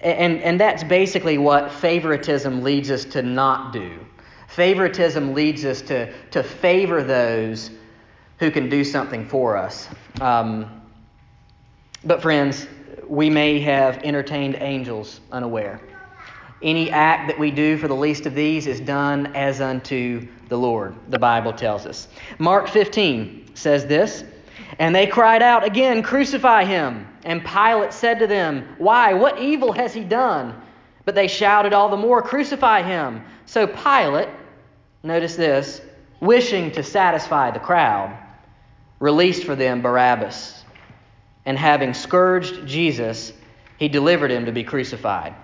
and, 0.00 0.40
and 0.40 0.58
that's 0.58 0.84
basically 0.84 1.36
what 1.36 1.70
favoritism 1.70 2.62
leads 2.62 2.90
us 2.90 3.04
to 3.06 3.22
not 3.22 3.72
do. 3.72 3.98
Favoritism 4.50 5.32
leads 5.32 5.64
us 5.64 5.80
to, 5.82 6.12
to 6.30 6.42
favor 6.42 7.04
those 7.04 7.70
who 8.40 8.50
can 8.50 8.68
do 8.68 8.82
something 8.82 9.24
for 9.28 9.56
us. 9.56 9.88
Um, 10.20 10.82
but, 12.04 12.20
friends, 12.20 12.66
we 13.06 13.30
may 13.30 13.60
have 13.60 13.98
entertained 13.98 14.56
angels 14.60 15.20
unaware. 15.30 15.80
Any 16.62 16.90
act 16.90 17.28
that 17.28 17.38
we 17.38 17.52
do 17.52 17.78
for 17.78 17.86
the 17.86 17.94
least 17.94 18.26
of 18.26 18.34
these 18.34 18.66
is 18.66 18.80
done 18.80 19.34
as 19.36 19.60
unto 19.60 20.26
the 20.48 20.58
Lord, 20.58 20.96
the 21.08 21.18
Bible 21.18 21.52
tells 21.52 21.86
us. 21.86 22.08
Mark 22.40 22.68
15 22.68 23.54
says 23.54 23.86
this 23.86 24.24
And 24.80 24.92
they 24.92 25.06
cried 25.06 25.42
out 25.42 25.64
again, 25.64 26.02
Crucify 26.02 26.64
him. 26.64 27.06
And 27.24 27.44
Pilate 27.44 27.92
said 27.92 28.18
to 28.18 28.26
them, 28.26 28.66
Why? 28.78 29.12
What 29.12 29.38
evil 29.38 29.72
has 29.72 29.94
he 29.94 30.02
done? 30.02 30.60
But 31.04 31.14
they 31.14 31.28
shouted 31.28 31.72
all 31.72 31.88
the 31.88 31.96
more, 31.96 32.20
Crucify 32.20 32.82
him. 32.82 33.22
So 33.46 33.66
Pilate, 33.66 34.28
notice 35.02 35.36
this, 35.36 35.80
wishing 36.20 36.70
to 36.72 36.82
satisfy 36.82 37.50
the 37.50 37.58
crowd, 37.58 38.16
released 38.98 39.44
for 39.44 39.56
them 39.56 39.82
Barabbas. 39.82 40.64
And 41.46 41.58
having 41.58 41.94
scourged 41.94 42.66
Jesus, 42.66 43.32
he 43.78 43.88
delivered 43.88 44.30
him 44.30 44.44
to 44.44 44.52
be 44.52 44.62
crucified. 44.62 45.34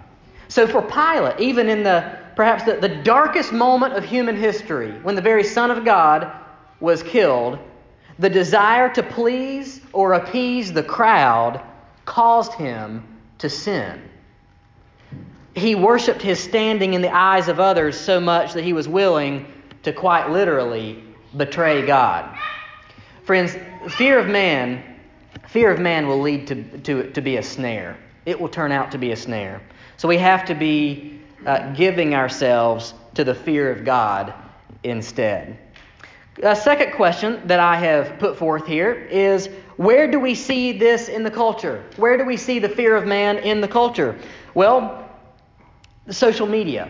So 0.49 0.67
for 0.67 0.83
Pilate, 0.83 1.41
even 1.41 1.69
in 1.69 1.83
the 1.83 2.19
perhaps 2.37 2.65
the, 2.65 2.75
the 2.75 2.89
darkest 3.03 3.53
moment 3.53 3.95
of 3.95 4.05
human 4.05 4.37
history, 4.37 4.93
when 5.03 5.15
the 5.15 5.23
very 5.23 5.43
Son 5.43 5.71
of 5.71 5.85
God 5.85 6.31
was 6.81 7.03
killed, 7.03 7.59
the 8.19 8.29
desire 8.29 8.93
to 8.93 9.03
please 9.03 9.81
or 9.93 10.13
appease 10.13 10.73
the 10.73 10.83
crowd 10.83 11.61
caused 12.05 12.53
him 12.53 13.03
to 13.39 13.49
sin 13.49 14.03
he 15.57 15.75
worshiped 15.75 16.21
his 16.21 16.39
standing 16.39 16.93
in 16.93 17.01
the 17.01 17.15
eyes 17.15 17.49
of 17.49 17.59
others 17.59 17.99
so 17.99 18.21
much 18.21 18.53
that 18.53 18.63
he 18.63 18.75
was 18.75 18.87
willing 18.87 19.47
to 19.83 19.93
quite 19.93 20.31
literally 20.31 21.03
betray 21.35 21.85
God. 21.87 22.39
Friends, 23.25 23.57
fear 23.97 24.19
of 24.19 24.27
man, 24.29 25.01
fear 25.49 25.71
of 25.71 25.81
man 25.81 26.07
will 26.07 26.21
lead 26.21 26.47
to, 26.49 26.79
to, 26.81 27.11
to 27.11 27.21
be 27.23 27.39
a 27.39 27.43
snare. 27.43 27.97
It 28.27 28.39
will 28.39 28.51
turn 28.51 28.71
out 28.71 28.93
to 28.93 28.99
be 28.99 29.13
a 29.13 29.17
snare. 29.17 29.63
So 29.97 30.09
we 30.09 30.19
have 30.19 30.45
to 30.45 30.55
be 30.55 31.21
uh, 31.47 31.73
giving 31.73 32.15
ourselves 32.15 32.93
to 33.15 33.25
the 33.25 33.35
fear 33.35 33.71
of 33.71 33.85
God 33.85 34.35
instead. 34.83 35.59
A 36.43 36.55
second 36.55 36.93
question 36.93 37.41
that 37.47 37.61
I 37.61 37.77
have 37.77 38.19
put 38.19 38.37
forth 38.37 38.67
here 38.67 38.93
is 38.93 39.49
where 39.77 40.11
do 40.11 40.21
we 40.21 40.35
see 40.35 40.73
this 40.73 41.09
in 41.09 41.23
the 41.23 41.31
culture? 41.31 41.83
Where 41.97 42.19
do 42.19 42.27
we 42.27 42.37
see 42.37 42.59
the 42.59 42.69
fear 42.69 42.95
of 42.95 43.07
man 43.07 43.39
in 43.39 43.63
the 43.63 43.69
culture? 43.69 44.19
Well, 44.55 45.06
social 46.13 46.47
media 46.47 46.89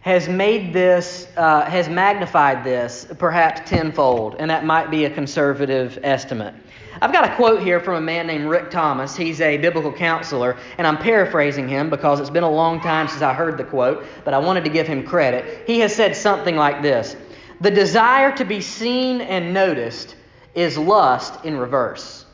has 0.00 0.28
made 0.28 0.72
this, 0.72 1.28
uh, 1.36 1.62
has 1.62 1.88
magnified 1.88 2.62
this 2.62 3.06
perhaps 3.18 3.68
tenfold, 3.68 4.36
and 4.38 4.50
that 4.50 4.64
might 4.64 4.90
be 4.90 5.06
a 5.06 5.10
conservative 5.10 5.98
estimate. 6.02 6.54
I've 7.00 7.12
got 7.12 7.24
a 7.24 7.34
quote 7.36 7.62
here 7.62 7.80
from 7.80 7.94
a 7.94 8.00
man 8.00 8.26
named 8.26 8.44
Rick 8.44 8.70
Thomas. 8.70 9.16
He's 9.16 9.40
a 9.40 9.56
biblical 9.56 9.92
counselor, 9.92 10.56
and 10.76 10.86
I'm 10.86 10.98
paraphrasing 10.98 11.68
him 11.68 11.88
because 11.88 12.20
it's 12.20 12.30
been 12.30 12.44
a 12.44 12.50
long 12.50 12.80
time 12.80 13.08
since 13.08 13.22
I 13.22 13.32
heard 13.32 13.56
the 13.56 13.64
quote, 13.64 14.04
but 14.24 14.34
I 14.34 14.38
wanted 14.38 14.64
to 14.64 14.70
give 14.70 14.86
him 14.86 15.04
credit. 15.04 15.66
He 15.66 15.80
has 15.80 15.94
said 15.94 16.14
something 16.14 16.54
like 16.54 16.82
this 16.82 17.16
The 17.62 17.70
desire 17.70 18.30
to 18.36 18.44
be 18.44 18.60
seen 18.60 19.22
and 19.22 19.54
noticed 19.54 20.16
is 20.54 20.76
lust 20.76 21.44
in 21.44 21.56
reverse. 21.56 22.26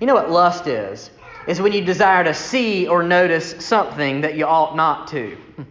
You 0.00 0.06
know 0.06 0.14
what 0.14 0.30
lust 0.30 0.66
is? 0.66 1.10
Is 1.46 1.60
when 1.60 1.72
you 1.72 1.84
desire 1.84 2.24
to 2.24 2.34
see 2.34 2.86
or 2.88 3.02
notice 3.02 3.54
something 3.64 4.20
that 4.22 4.36
you 4.36 4.46
ought 4.46 4.76
not 4.76 5.08
to. 5.08 5.36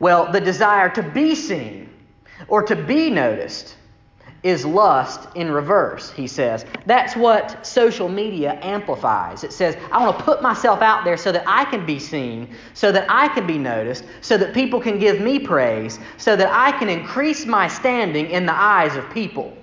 Well, 0.00 0.30
the 0.30 0.40
desire 0.40 0.88
to 0.90 1.02
be 1.02 1.34
seen 1.34 1.90
or 2.46 2.62
to 2.62 2.76
be 2.76 3.10
noticed 3.10 3.76
is 4.44 4.64
lust 4.64 5.28
in 5.34 5.50
reverse, 5.50 6.12
he 6.12 6.28
says. 6.28 6.64
That's 6.86 7.16
what 7.16 7.66
social 7.66 8.08
media 8.08 8.56
amplifies. 8.62 9.42
It 9.42 9.52
says, 9.52 9.76
I 9.90 10.00
want 10.00 10.16
to 10.16 10.24
put 10.24 10.40
myself 10.40 10.80
out 10.80 11.04
there 11.04 11.16
so 11.16 11.32
that 11.32 11.42
I 11.46 11.64
can 11.64 11.84
be 11.84 11.98
seen, 11.98 12.54
so 12.74 12.92
that 12.92 13.06
I 13.10 13.26
can 13.28 13.48
be 13.48 13.58
noticed, 13.58 14.04
so 14.20 14.38
that 14.38 14.54
people 14.54 14.80
can 14.80 15.00
give 15.00 15.20
me 15.20 15.40
praise, 15.40 15.98
so 16.16 16.36
that 16.36 16.48
I 16.52 16.78
can 16.78 16.88
increase 16.88 17.44
my 17.44 17.66
standing 17.66 18.30
in 18.30 18.46
the 18.46 18.54
eyes 18.54 18.94
of 18.94 19.10
people, 19.10 19.56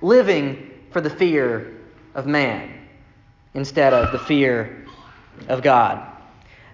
living 0.00 0.70
for 0.92 1.00
the 1.00 1.10
fear 1.10 1.74
of 2.14 2.28
man 2.28 2.77
instead 3.54 3.92
of 3.92 4.12
the 4.12 4.18
fear 4.18 4.86
of 5.48 5.62
God. 5.62 6.04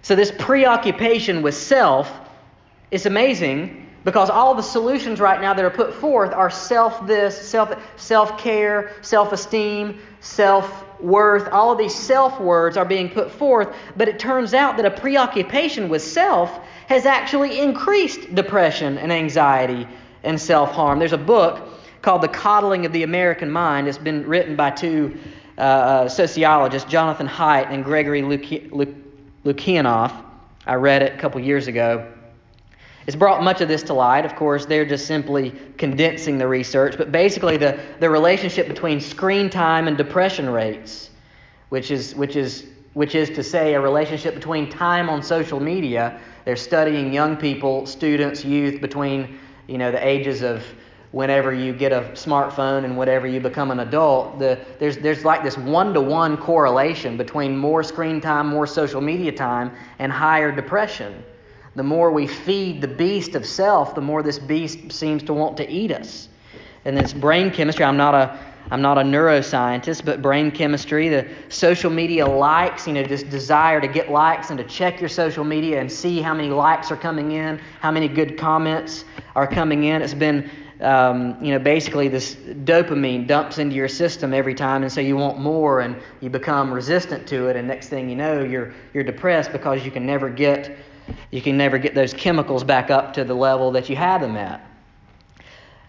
So, 0.01 0.15
this 0.15 0.31
preoccupation 0.37 1.41
with 1.41 1.55
self 1.55 2.11
is 2.91 3.05
amazing 3.05 3.85
because 4.03 4.29
all 4.29 4.53
the 4.53 4.61
solutions 4.61 5.19
right 5.19 5.41
now 5.41 5.53
that 5.53 5.65
are 5.65 5.71
put 5.71 5.93
forth 5.93 6.31
are 6.31 6.51
self 6.51 7.05
this, 7.07 7.35
self 7.35 7.73
self 7.97 8.37
care, 8.37 8.91
self 9.01 9.33
esteem, 9.33 9.99
self 10.19 10.85
worth. 11.01 11.51
All 11.51 11.71
of 11.71 11.77
these 11.77 11.95
self 11.95 12.39
words 12.39 12.77
are 12.77 12.85
being 12.85 13.09
put 13.09 13.31
forth, 13.31 13.75
but 13.97 14.07
it 14.07 14.19
turns 14.19 14.53
out 14.53 14.77
that 14.77 14.85
a 14.85 14.91
preoccupation 14.91 15.89
with 15.89 16.03
self 16.03 16.51
has 16.87 17.07
actually 17.07 17.59
increased 17.59 18.33
depression 18.35 18.99
and 18.99 19.11
anxiety 19.11 19.87
and 20.23 20.39
self 20.39 20.71
harm. 20.71 20.99
There's 20.99 21.13
a 21.13 21.17
book 21.17 21.67
called 22.03 22.21
The 22.21 22.27
Coddling 22.27 22.85
of 22.85 22.93
the 22.93 23.01
American 23.01 23.49
Mind. 23.49 23.87
It's 23.87 23.97
been 23.97 24.27
written 24.27 24.55
by 24.55 24.69
two 24.69 25.17
uh, 25.57 25.61
uh, 25.61 26.09
sociologists, 26.09 26.89
Jonathan 26.89 27.27
Haidt 27.27 27.71
and 27.71 27.83
Gregory 27.83 28.21
Lukianoff. 28.21 30.23
I 30.65 30.75
read 30.75 31.01
it 31.01 31.13
a 31.13 31.17
couple 31.17 31.39
years 31.39 31.67
ago. 31.67 32.11
It's 33.07 33.15
brought 33.15 33.43
much 33.43 33.61
of 33.61 33.67
this 33.67 33.83
to 33.83 33.93
light. 33.93 34.25
Of 34.25 34.35
course, 34.35 34.65
they're 34.65 34.85
just 34.85 35.05
simply 35.05 35.53
condensing 35.77 36.37
the 36.37 36.47
research, 36.47 36.97
but 36.97 37.11
basically 37.11 37.55
the, 37.55 37.79
the 37.99 38.09
relationship 38.09 38.67
between 38.67 38.99
screen 38.99 39.49
time 39.49 39.87
and 39.87 39.95
depression 39.95 40.49
rates, 40.49 41.11
which 41.69 41.91
is, 41.91 42.15
which, 42.15 42.35
is, 42.35 42.65
which 42.93 43.13
is 43.13 43.29
to 43.29 43.43
say 43.43 43.75
a 43.75 43.79
relationship 43.79 44.33
between 44.33 44.69
time 44.69 45.07
on 45.07 45.21
social 45.21 45.59
media. 45.59 46.19
They're 46.45 46.55
studying 46.55 47.13
young 47.13 47.37
people, 47.37 47.85
students, 47.85 48.43
youth 48.43 48.81
between 48.81 49.37
you 49.67 49.77
know, 49.77 49.91
the 49.91 50.05
ages 50.05 50.41
of 50.41 50.63
whenever 51.15 51.53
you 51.53 51.71
get 51.71 51.93
a 51.93 52.01
smartphone 52.11 52.83
and 52.83 52.97
whenever 52.97 53.25
you 53.25 53.39
become 53.39 53.71
an 53.71 53.79
adult, 53.79 54.37
the, 54.37 54.59
there's, 54.79 54.97
there's 54.97 55.23
like 55.23 55.43
this 55.43 55.57
one 55.57 55.93
to 55.93 56.01
one 56.01 56.35
correlation 56.35 57.15
between 57.15 57.55
more 57.55 57.83
screen 57.83 58.19
time, 58.19 58.47
more 58.47 58.67
social 58.67 58.99
media 58.99 59.31
time, 59.31 59.71
and 59.99 60.11
higher 60.11 60.51
depression. 60.51 61.23
The 61.75 61.83
more 61.83 62.11
we 62.11 62.27
feed 62.27 62.81
the 62.81 62.89
beast 62.89 63.33
of 63.33 63.45
self, 63.45 63.95
the 63.95 64.01
more 64.01 64.23
this 64.23 64.37
beast 64.37 64.91
seems 64.91 65.23
to 65.23 65.33
want 65.33 65.55
to 65.55 65.69
eat 65.71 65.89
us. 65.89 66.27
And 66.83 66.97
this 66.97 67.13
brain 67.13 67.49
chemistry, 67.49 67.85
I'm 67.85 67.95
not 67.95 68.13
a 68.13 68.37
I'm 68.71 68.81
not 68.81 68.97
a 68.97 69.01
neuroscientist, 69.01 70.05
but 70.05 70.23
brain 70.23 70.49
chemistry, 70.49 71.07
the 71.07 71.27
social 71.49 71.91
media 71.91 72.25
likes, 72.25 72.87
you 72.87 72.93
know, 72.93 73.03
this 73.03 73.21
desire 73.21 73.79
to 73.79 73.87
get 73.87 74.09
likes 74.09 74.49
and 74.49 74.57
to 74.57 74.63
check 74.63 74.99
your 74.99 75.07
social 75.07 75.43
media 75.43 75.79
and 75.79 75.91
see 75.91 76.19
how 76.19 76.33
many 76.33 76.49
likes 76.49 76.89
are 76.89 76.97
coming 76.97 77.33
in, 77.33 77.59
how 77.79 77.91
many 77.91 78.07
good 78.07 78.39
comments 78.39 79.05
are 79.35 79.45
coming 79.45 79.83
in. 79.83 80.01
It's 80.01 80.15
been, 80.15 80.49
um, 80.81 81.37
you 81.43 81.51
know, 81.51 81.59
basically 81.59 82.07
this 82.07 82.35
dopamine 82.35 83.27
dumps 83.27 83.57
into 83.57 83.75
your 83.75 83.87
system 83.87 84.33
every 84.33 84.53
time, 84.53 84.83
and 84.83 84.91
so 84.91 85.01
you 85.01 85.15
want 85.15 85.39
more, 85.39 85.79
and 85.79 85.95
you 86.21 86.29
become 86.29 86.73
resistant 86.73 87.27
to 87.27 87.47
it, 87.47 87.55
and 87.55 87.67
next 87.67 87.87
thing 87.87 88.09
you 88.09 88.15
know, 88.15 88.43
you're 88.43 88.73
you're 88.93 89.03
depressed 89.03 89.51
because 89.51 89.85
you 89.85 89.91
can 89.91 90.05
never 90.05 90.29
get 90.29 90.77
you 91.31 91.41
can 91.41 91.57
never 91.57 91.77
get 91.77 91.95
those 91.95 92.13
chemicals 92.13 92.63
back 92.63 92.89
up 92.89 93.13
to 93.13 93.23
the 93.23 93.33
level 93.33 93.71
that 93.71 93.89
you 93.89 93.95
had 93.95 94.21
them 94.21 94.35
at. 94.35 94.65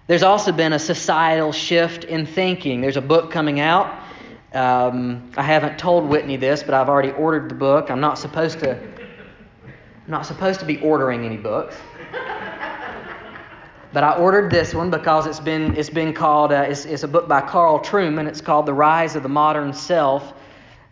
There's 0.07 0.23
also 0.23 0.52
been 0.52 0.73
a 0.73 0.78
societal 0.78 1.52
shift 1.52 2.05
in 2.05 2.26
thinking. 2.26 2.81
There's 2.81 2.97
a 2.97 3.02
book 3.02 3.33
coming 3.33 3.59
out. 3.59 4.05
Um, 4.52 5.33
I 5.37 5.43
haven't 5.43 5.78
told 5.78 6.09
Whitney 6.09 6.37
this, 6.37 6.62
but 6.62 6.75
I've 6.75 6.88
already 6.88 7.11
ordered 7.11 7.49
the 7.50 7.57
book. 7.57 7.90
I'm 7.90 8.00
not 8.00 8.19
supposed 8.19 8.61
to. 8.61 8.76
I'm 8.76 10.12
not 10.12 10.25
supposed 10.25 10.61
to 10.61 10.66
be 10.66 10.81
ordering 10.81 11.25
any 11.25 11.37
books. 11.37 11.76
But 13.96 14.04
I 14.04 14.12
ordered 14.18 14.50
this 14.50 14.74
one 14.74 14.90
because 14.90 15.26
it's 15.26 15.40
been 15.40 15.74
it's 15.74 15.88
been 15.88 16.12
called 16.12 16.52
uh, 16.52 16.66
it's, 16.68 16.84
it's 16.84 17.02
a 17.02 17.08
book 17.08 17.28
by 17.28 17.40
Carl 17.40 17.78
Trueman. 17.78 18.28
It's 18.28 18.42
called 18.42 18.66
The 18.66 18.74
Rise 18.74 19.16
of 19.16 19.22
the 19.22 19.30
Modern 19.30 19.72
Self. 19.72 20.34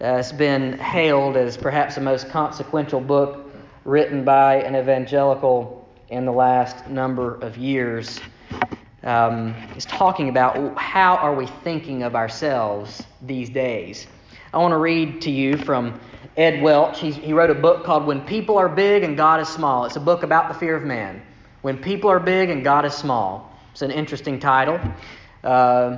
Uh, 0.00 0.16
it's 0.16 0.32
been 0.32 0.78
hailed 0.78 1.37
as 1.37 1.58
perhaps 1.58 1.96
the 1.96 2.00
most 2.00 2.30
consequential 2.30 3.02
book 3.02 3.52
written 3.84 4.25
by 4.25 4.54
an 4.62 4.75
evangelical 4.75 5.87
in 6.08 6.25
the 6.25 6.32
last 6.32 6.88
number 6.88 7.34
of 7.42 7.58
years 7.58 8.20
um, 9.02 9.54
is 9.76 9.84
talking 9.84 10.30
about 10.30 10.75
how 10.78 11.16
are 11.16 11.34
we 11.34 11.46
thinking 11.62 12.04
of 12.04 12.14
ourselves 12.14 13.02
these 13.20 13.50
days. 13.50 14.06
I 14.54 14.56
want 14.56 14.73
to 14.73 14.78
read 14.78 15.20
to 15.20 15.30
you 15.30 15.58
from 15.58 16.00
Ed 16.38 16.62
Welch. 16.62 17.00
He's, 17.00 17.16
he 17.16 17.34
wrote 17.34 17.50
a 17.50 17.54
book 17.54 17.84
called 17.84 18.06
When 18.06 18.23
People 18.23 18.56
Are 18.56 18.70
Big 18.70 19.02
and 19.02 19.14
God 19.14 19.40
is 19.40 19.49
Small. 19.49 19.84
It's 19.84 19.96
a 19.96 20.00
book 20.00 20.23
about 20.23 20.49
the 20.49 20.58
fear 20.58 20.75
of 20.75 20.84
man. 20.84 21.20
When 21.64 21.78
People 21.78 22.11
Are 22.11 22.21
Big 22.21 22.50
and 22.50 22.62
God 22.62 22.85
is 22.85 22.92
Small. 22.92 23.50
It's 23.73 23.80
an 23.80 23.90
interesting 23.90 24.38
title. 24.38 24.78
Uh, 25.42 25.97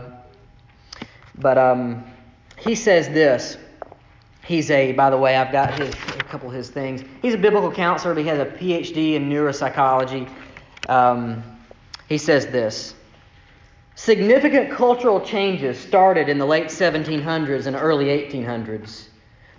but 1.40 1.58
um, 1.58 2.04
he 2.56 2.76
says 2.76 3.08
this. 3.08 3.58
He's 4.44 4.70
a, 4.70 4.92
by 4.92 5.10
the 5.10 5.16
way, 5.16 5.34
I've 5.34 5.50
got 5.50 5.76
his, 5.76 5.92
a 5.92 6.22
couple 6.22 6.48
of 6.48 6.54
his 6.54 6.70
things. 6.70 7.02
He's 7.20 7.34
a 7.34 7.38
biblical 7.38 7.72
counselor, 7.72 8.14
but 8.14 8.20
he 8.20 8.28
has 8.28 8.38
a 8.38 8.46
PhD 8.46 9.14
in 9.14 9.28
neuropsychology. 9.28 10.30
Um, 10.88 11.42
he 12.08 12.16
says 12.16 12.46
this 12.46 12.94
Significant 13.96 14.70
cultural 14.70 15.20
changes 15.20 15.76
started 15.76 16.28
in 16.28 16.38
the 16.38 16.46
late 16.46 16.68
1700s 16.68 17.66
and 17.66 17.74
early 17.74 18.04
1800s. 18.04 19.08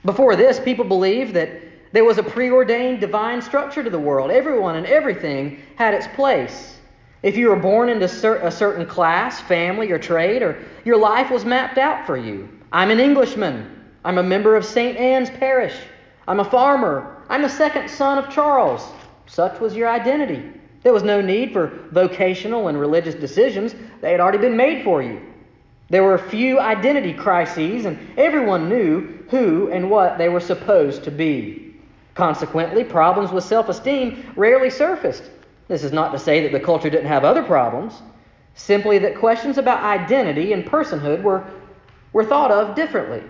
Before 0.05 0.37
this, 0.37 0.57
people 0.57 0.85
believed 0.85 1.33
that 1.33 1.66
there 1.91 2.05
was 2.05 2.17
a 2.17 2.23
preordained 2.23 2.99
divine 2.99 3.41
structure 3.41 3.83
to 3.83 3.89
the 3.89 3.99
world. 3.99 4.31
Everyone 4.31 4.75
and 4.75 4.85
everything 4.85 5.61
had 5.75 5.93
its 5.93 6.07
place. 6.15 6.77
If 7.23 7.35
you 7.35 7.49
were 7.49 7.55
born 7.55 7.89
into 7.89 8.05
a 8.05 8.51
certain 8.51 8.85
class, 8.85 9.41
family, 9.41 9.91
or 9.91 9.99
trade, 9.99 10.43
or 10.43 10.63
your 10.85 10.97
life 10.97 11.31
was 11.31 11.45
mapped 11.45 11.77
out 11.77 12.05
for 12.05 12.17
you. 12.17 12.47
I'm 12.71 12.91
an 12.91 12.99
Englishman. 12.99 13.85
I'm 14.05 14.17
a 14.17 14.23
member 14.23 14.55
of 14.55 14.65
St. 14.65 14.97
Anne's 14.97 15.29
Parish. 15.29 15.75
I'm 16.27 16.39
a 16.39 16.49
farmer. 16.49 17.23
I'm 17.29 17.41
the 17.41 17.49
second 17.49 17.89
son 17.89 18.17
of 18.17 18.29
Charles. 18.29 18.85
Such 19.25 19.59
was 19.59 19.75
your 19.75 19.89
identity. 19.89 20.43
There 20.83 20.93
was 20.93 21.03
no 21.03 21.21
need 21.21 21.51
for 21.51 21.87
vocational 21.91 22.67
and 22.67 22.79
religious 22.79 23.15
decisions, 23.15 23.75
they 24.01 24.11
had 24.11 24.19
already 24.19 24.37
been 24.37 24.55
made 24.55 24.83
for 24.83 25.01
you. 25.01 25.21
There 25.89 26.03
were 26.03 26.17
few 26.17 26.59
identity 26.59 27.13
crises, 27.13 27.85
and 27.85 27.97
everyone 28.17 28.69
knew 28.69 29.25
who 29.29 29.69
and 29.71 29.89
what 29.89 30.17
they 30.17 30.29
were 30.29 30.39
supposed 30.39 31.03
to 31.05 31.11
be. 31.11 31.66
Consequently, 32.17 32.83
problems 32.83 33.31
with 33.31 33.43
self 33.43 33.69
esteem 33.69 34.33
rarely 34.35 34.71
surfaced. 34.71 35.29
This 35.67 35.83
is 35.83 35.91
not 35.91 36.11
to 36.13 36.17
say 36.17 36.41
that 36.41 36.51
the 36.51 36.59
culture 36.59 36.89
didn't 36.89 37.05
have 37.05 37.23
other 37.23 37.43
problems, 37.43 38.01
simply 38.55 38.97
that 38.97 39.19
questions 39.19 39.59
about 39.59 39.83
identity 39.83 40.51
and 40.51 40.65
personhood 40.65 41.21
were, 41.21 41.45
were 42.13 42.25
thought 42.25 42.49
of 42.49 42.75
differently. 42.75 43.21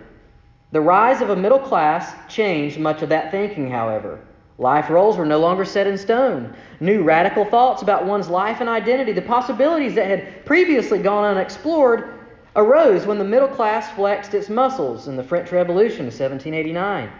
The 0.71 0.79
rise 0.79 1.19
of 1.19 1.31
a 1.31 1.35
middle 1.35 1.59
class 1.59 2.13
changed 2.33 2.79
much 2.79 3.01
of 3.01 3.09
that 3.09 3.29
thinking, 3.29 3.69
however. 3.69 4.21
Life 4.57 4.89
roles 4.89 5.17
were 5.17 5.25
no 5.25 5.37
longer 5.37 5.65
set 5.65 5.85
in 5.85 5.97
stone. 5.97 6.55
New 6.79 7.03
radical 7.03 7.43
thoughts 7.43 7.81
about 7.81 8.05
one's 8.05 8.29
life 8.29 8.61
and 8.61 8.69
identity, 8.69 9.11
the 9.11 9.21
possibilities 9.21 9.95
that 9.95 10.07
had 10.07 10.45
previously 10.45 10.99
gone 10.99 11.25
unexplored, 11.25 12.13
arose 12.55 13.05
when 13.05 13.17
the 13.17 13.25
middle 13.25 13.49
class 13.49 13.91
flexed 13.91 14.33
its 14.33 14.47
muscles 14.47 15.09
in 15.09 15.17
the 15.17 15.23
French 15.23 15.51
Revolution 15.51 16.07
of 16.07 16.13
1789. 16.13 17.11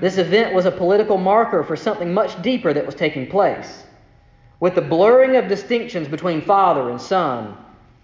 This 0.00 0.18
event 0.18 0.54
was 0.54 0.66
a 0.66 0.70
political 0.70 1.18
marker 1.18 1.62
for 1.62 1.76
something 1.76 2.12
much 2.12 2.40
deeper 2.42 2.72
that 2.72 2.86
was 2.86 2.94
taking 2.94 3.26
place. 3.28 3.84
With 4.60 4.74
the 4.74 4.80
blurring 4.80 5.36
of 5.36 5.48
distinctions 5.48 6.08
between 6.08 6.40
father 6.40 6.90
and 6.90 7.00
son, 7.00 7.56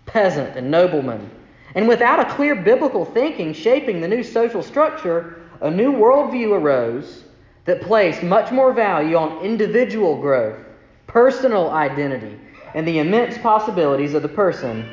peasant 0.07 0.57
and 0.57 0.71
nobleman, 0.71 1.31
and 1.75 1.87
without 1.87 2.21
a 2.21 2.35
clear 2.35 2.55
biblical 2.55 3.05
thinking 3.05 3.53
shaping 3.53 4.01
the 4.01 4.09
new 4.09 4.23
social 4.23 4.63
structure, 4.63 5.43
a 5.61 5.71
new 5.71 5.93
worldview 5.93 6.53
arose 6.53 7.25
that 7.65 7.83
placed 7.83 8.23
much 8.23 8.51
more 8.51 8.73
value 8.73 9.17
on 9.17 9.45
individual 9.45 10.21
growth, 10.21 10.59
personal 11.07 11.71
identity, 11.71 12.39
and 12.75 12.87
the 12.87 12.99
immense 12.99 13.37
possibilities 13.39 14.15
of 14.15 14.23
the 14.23 14.29
person 14.29 14.89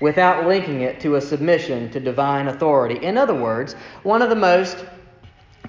without 0.00 0.46
linking 0.46 0.80
it 0.80 0.98
to 1.00 1.14
a 1.14 1.20
submission 1.20 1.90
to 1.90 2.00
divine 2.00 2.48
authority. 2.48 3.04
In 3.04 3.16
other 3.16 3.34
words, 3.34 3.74
one 4.02 4.20
of 4.20 4.30
the 4.30 4.36
most 4.36 4.84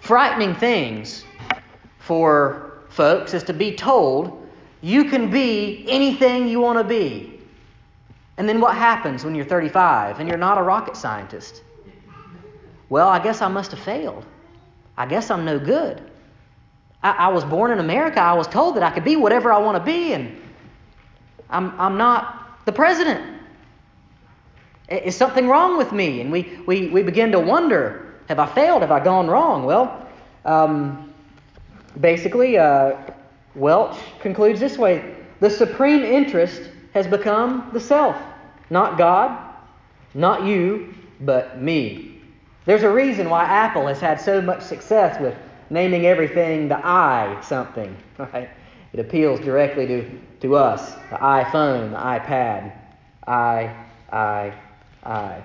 frightening 0.03 0.53
things 0.53 1.23
for 1.97 2.79
folks 2.89 3.33
is 3.33 3.41
to 3.41 3.53
be 3.53 3.73
told 3.73 4.45
you 4.81 5.05
can 5.05 5.31
be 5.31 5.85
anything 5.87 6.49
you 6.49 6.59
want 6.59 6.77
to 6.77 6.83
be. 6.83 7.39
And 8.35 8.49
then 8.49 8.59
what 8.59 8.75
happens 8.75 9.23
when 9.23 9.33
you're 9.33 9.45
35 9.45 10.19
and 10.19 10.27
you're 10.27 10.37
not 10.37 10.57
a 10.57 10.61
rocket 10.61 10.97
scientist? 10.97 11.63
Well, 12.89 13.07
I 13.07 13.23
guess 13.23 13.41
I 13.41 13.47
must 13.47 13.71
have 13.71 13.79
failed. 13.79 14.25
I 14.97 15.05
guess 15.05 15.31
I'm 15.31 15.45
no 15.45 15.57
good. 15.57 16.11
I, 17.01 17.11
I 17.11 17.27
was 17.29 17.45
born 17.45 17.71
in 17.71 17.79
America. 17.79 18.19
I 18.19 18.33
was 18.33 18.47
told 18.47 18.75
that 18.75 18.83
I 18.83 18.91
could 18.91 19.05
be 19.05 19.15
whatever 19.15 19.53
I 19.53 19.59
want 19.59 19.77
to 19.77 19.83
be, 19.83 20.13
and 20.13 20.35
I'm, 21.49 21.79
I'm 21.79 21.97
not 21.97 22.59
the 22.65 22.73
president. 22.73 23.39
Is 24.89 25.15
something 25.15 25.47
wrong 25.47 25.77
with 25.77 25.93
me? 25.93 26.19
And 26.19 26.29
we, 26.29 26.59
we, 26.67 26.89
we 26.89 27.03
begin 27.03 27.31
to 27.31 27.39
wonder 27.39 28.02
have 28.27 28.39
I 28.39 28.45
failed? 28.47 28.81
Have 28.81 28.91
I 28.91 29.03
gone 29.03 29.27
wrong? 29.27 29.65
Well, 29.65 30.07
um, 30.45 31.13
basically, 31.99 32.57
uh, 32.57 32.95
Welch 33.55 33.97
concludes 34.19 34.59
this 34.59 34.77
way 34.77 35.15
the 35.39 35.49
supreme 35.49 36.03
interest 36.03 36.69
has 36.93 37.07
become 37.07 37.69
the 37.73 37.79
self, 37.79 38.15
not 38.69 38.97
God, 38.97 39.38
not 40.13 40.43
you, 40.45 40.93
but 41.21 41.62
me. 41.62 42.21
There's 42.65 42.83
a 42.83 42.89
reason 42.89 43.29
why 43.29 43.43
Apple 43.43 43.88
has 43.88 43.99
had 43.99 44.21
so 44.21 44.41
much 44.41 44.62
success 44.62 45.19
with 45.19 45.36
naming 45.69 46.05
everything 46.05 46.67
the 46.67 46.77
I 46.77 47.39
something. 47.41 47.95
Right? 48.17 48.49
It 48.93 48.99
appeals 48.99 49.39
directly 49.39 49.88
to, 49.88 50.19
to 50.41 50.55
us. 50.55 50.93
The 51.09 51.15
iPhone, 51.15 51.91
the 51.91 51.97
iPad. 51.97 52.77
I, 53.25 53.75
I, 54.12 54.53
I. 55.03 55.43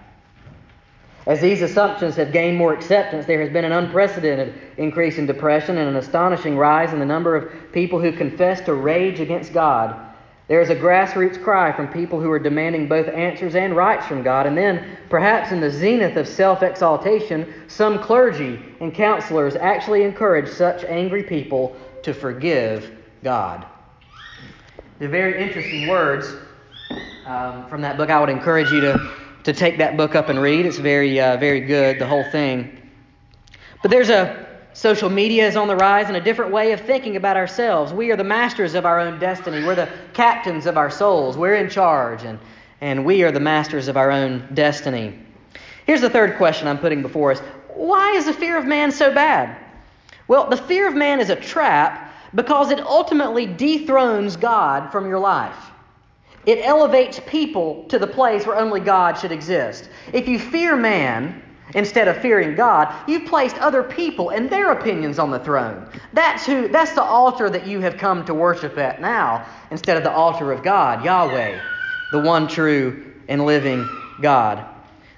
As 1.28 1.40
these 1.40 1.62
assumptions 1.62 2.16
have 2.16 2.32
gained 2.32 2.56
more 2.56 2.72
acceptance, 2.72 3.26
there 3.26 3.40
has 3.40 3.52
been 3.52 3.64
an 3.64 3.70
unprecedented 3.70 4.54
increase 4.78 5.18
in 5.18 5.26
depression 5.26 5.78
and 5.78 5.88
an 5.88 5.94
astonishing 5.96 6.56
rise 6.56 6.92
in 6.92 6.98
the 6.98 7.06
number 7.06 7.36
of 7.36 7.72
people 7.72 8.00
who 8.00 8.10
confess 8.10 8.60
to 8.62 8.74
rage 8.74 9.20
against 9.20 9.52
God 9.52 10.08
there 10.48 10.62
is 10.62 10.70
a 10.70 10.74
grassroots 10.74 11.40
cry 11.42 11.72
from 11.72 11.88
people 11.88 12.20
who 12.20 12.30
are 12.30 12.38
demanding 12.38 12.88
both 12.88 13.06
answers 13.08 13.54
and 13.54 13.76
rights 13.76 14.06
from 14.06 14.22
God. 14.22 14.46
And 14.46 14.56
then, 14.56 14.96
perhaps 15.10 15.52
in 15.52 15.60
the 15.60 15.70
zenith 15.70 16.16
of 16.16 16.26
self 16.26 16.62
exaltation, 16.62 17.52
some 17.68 17.98
clergy 17.98 18.58
and 18.80 18.94
counselors 18.94 19.56
actually 19.56 20.04
encourage 20.04 20.48
such 20.48 20.84
angry 20.84 21.22
people 21.22 21.76
to 22.02 22.14
forgive 22.14 22.90
God. 23.22 23.66
The 25.00 25.08
very 25.08 25.42
interesting 25.42 25.86
words 25.86 26.34
um, 27.26 27.68
from 27.68 27.82
that 27.82 27.98
book. 27.98 28.08
I 28.08 28.18
would 28.18 28.30
encourage 28.30 28.72
you 28.72 28.80
to, 28.80 29.12
to 29.44 29.52
take 29.52 29.78
that 29.78 29.96
book 29.96 30.14
up 30.14 30.28
and 30.28 30.40
read. 30.40 30.66
It's 30.66 30.78
very, 30.78 31.20
uh, 31.20 31.36
very 31.36 31.60
good, 31.60 31.98
the 31.98 32.06
whole 32.06 32.24
thing. 32.30 32.80
But 33.82 33.90
there's 33.90 34.10
a 34.10 34.48
Social 34.78 35.10
media 35.10 35.48
is 35.48 35.56
on 35.56 35.66
the 35.66 35.74
rise 35.74 36.06
and 36.06 36.16
a 36.16 36.20
different 36.20 36.52
way 36.52 36.70
of 36.70 36.80
thinking 36.82 37.16
about 37.16 37.36
ourselves. 37.36 37.92
We 37.92 38.12
are 38.12 38.16
the 38.16 38.22
masters 38.22 38.74
of 38.74 38.86
our 38.86 39.00
own 39.00 39.18
destiny. 39.18 39.66
We're 39.66 39.74
the 39.74 39.88
captains 40.12 40.66
of 40.66 40.76
our 40.76 40.88
souls. 40.88 41.36
We're 41.36 41.56
in 41.56 41.68
charge, 41.68 42.22
and, 42.22 42.38
and 42.80 43.04
we 43.04 43.24
are 43.24 43.32
the 43.32 43.40
masters 43.40 43.88
of 43.88 43.96
our 43.96 44.12
own 44.12 44.46
destiny. 44.54 45.18
Here's 45.84 46.00
the 46.00 46.08
third 46.08 46.36
question 46.36 46.68
I'm 46.68 46.78
putting 46.78 47.02
before 47.02 47.32
us 47.32 47.40
Why 47.74 48.12
is 48.12 48.26
the 48.26 48.32
fear 48.32 48.56
of 48.56 48.66
man 48.66 48.92
so 48.92 49.12
bad? 49.12 49.58
Well, 50.28 50.48
the 50.48 50.56
fear 50.56 50.86
of 50.86 50.94
man 50.94 51.18
is 51.18 51.30
a 51.30 51.34
trap 51.34 52.14
because 52.32 52.70
it 52.70 52.78
ultimately 52.78 53.46
dethrones 53.46 54.36
God 54.36 54.92
from 54.92 55.08
your 55.08 55.18
life. 55.18 55.67
It 56.48 56.64
elevates 56.64 57.20
people 57.26 57.84
to 57.90 57.98
the 57.98 58.06
place 58.06 58.46
where 58.46 58.56
only 58.56 58.80
God 58.80 59.18
should 59.18 59.32
exist. 59.32 59.90
If 60.14 60.26
you 60.26 60.38
fear 60.38 60.76
man 60.76 61.42
instead 61.74 62.08
of 62.08 62.16
fearing 62.22 62.54
God, 62.54 62.90
you've 63.06 63.26
placed 63.26 63.58
other 63.58 63.82
people 63.82 64.30
and 64.30 64.48
their 64.48 64.72
opinions 64.72 65.18
on 65.18 65.30
the 65.30 65.40
throne. 65.40 65.86
That's 66.14 66.46
who 66.46 66.68
that's 66.68 66.92
the 66.92 67.02
altar 67.02 67.50
that 67.50 67.66
you 67.66 67.80
have 67.80 67.98
come 67.98 68.24
to 68.24 68.32
worship 68.32 68.78
at 68.78 68.98
now 68.98 69.46
instead 69.70 69.98
of 69.98 70.04
the 70.04 70.10
altar 70.10 70.50
of 70.50 70.62
God, 70.62 71.04
Yahweh, 71.04 71.60
the 72.12 72.20
one 72.20 72.48
true 72.48 73.12
and 73.28 73.44
living 73.44 73.86
God. 74.22 74.64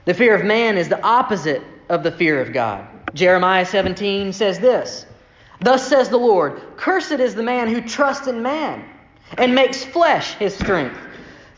The 0.07 0.15
fear 0.15 0.35
of 0.35 0.45
man 0.45 0.77
is 0.77 0.89
the 0.89 1.01
opposite 1.01 1.63
of 1.89 2.03
the 2.03 2.11
fear 2.11 2.41
of 2.41 2.53
God. 2.53 2.85
Jeremiah 3.15 3.65
17 3.65 4.33
says 4.33 4.59
this 4.59 5.07
Thus 5.61 5.87
says 5.87 6.09
the 6.09 6.17
Lord, 6.17 6.61
Cursed 6.77 7.13
is 7.13 7.37
the 7.37 7.45
man 7.45 7.69
who 7.69 7.81
trusts 7.81 8.27
in 8.27 8.43
man 8.43 8.85
and 9.39 9.55
makes 9.55 9.85
flesh 9.85 10.35
his 10.35 10.57
strength, 10.57 10.99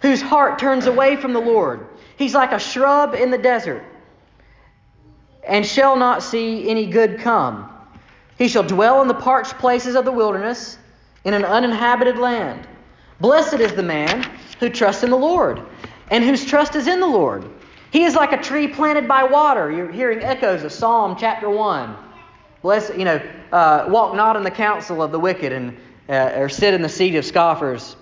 whose 0.02 0.20
heart 0.20 0.58
turns 0.58 0.86
away 0.86 1.16
from 1.16 1.32
the 1.32 1.40
Lord. 1.40 1.86
He's 2.16 2.34
like 2.34 2.52
a 2.52 2.58
shrub 2.58 3.14
in 3.14 3.30
the 3.30 3.38
desert 3.38 3.84
and 5.46 5.66
shall 5.66 5.96
not 5.96 6.22
see 6.22 6.68
any 6.68 6.86
good 6.86 7.18
come. 7.18 7.68
He 8.38 8.48
shall 8.48 8.62
dwell 8.62 9.02
in 9.02 9.08
the 9.08 9.14
parched 9.14 9.58
places 9.58 9.94
of 9.94 10.04
the 10.04 10.12
wilderness, 10.12 10.78
in 11.24 11.34
an 11.34 11.44
uninhabited 11.44 12.18
land. 12.18 12.66
Blessed 13.20 13.54
is 13.54 13.72
the 13.74 13.82
man 13.82 14.28
who 14.58 14.68
trusts 14.68 15.04
in 15.04 15.10
the 15.10 15.16
Lord, 15.16 15.62
and 16.10 16.24
whose 16.24 16.44
trust 16.44 16.74
is 16.74 16.88
in 16.88 16.98
the 16.98 17.06
Lord. 17.06 17.48
He 17.92 18.04
is 18.04 18.14
like 18.14 18.32
a 18.32 18.42
tree 18.42 18.66
planted 18.66 19.06
by 19.06 19.22
water. 19.22 19.70
You're 19.70 19.92
hearing 19.92 20.20
echoes 20.20 20.64
of 20.64 20.72
Psalm 20.72 21.16
chapter 21.18 21.48
1. 21.48 21.94
Bless, 22.62 22.90
you 22.96 23.04
know, 23.04 23.20
uh, 23.52 23.86
walk 23.88 24.16
not 24.16 24.36
in 24.36 24.42
the 24.42 24.50
counsel 24.50 25.02
of 25.02 25.12
the 25.12 25.20
wicked, 25.20 25.52
and 25.52 25.76
uh, 26.08 26.32
or 26.36 26.48
sit 26.48 26.74
in 26.74 26.82
the 26.82 26.88
seat 26.88 27.14
of 27.14 27.24
scoffers. 27.24 27.96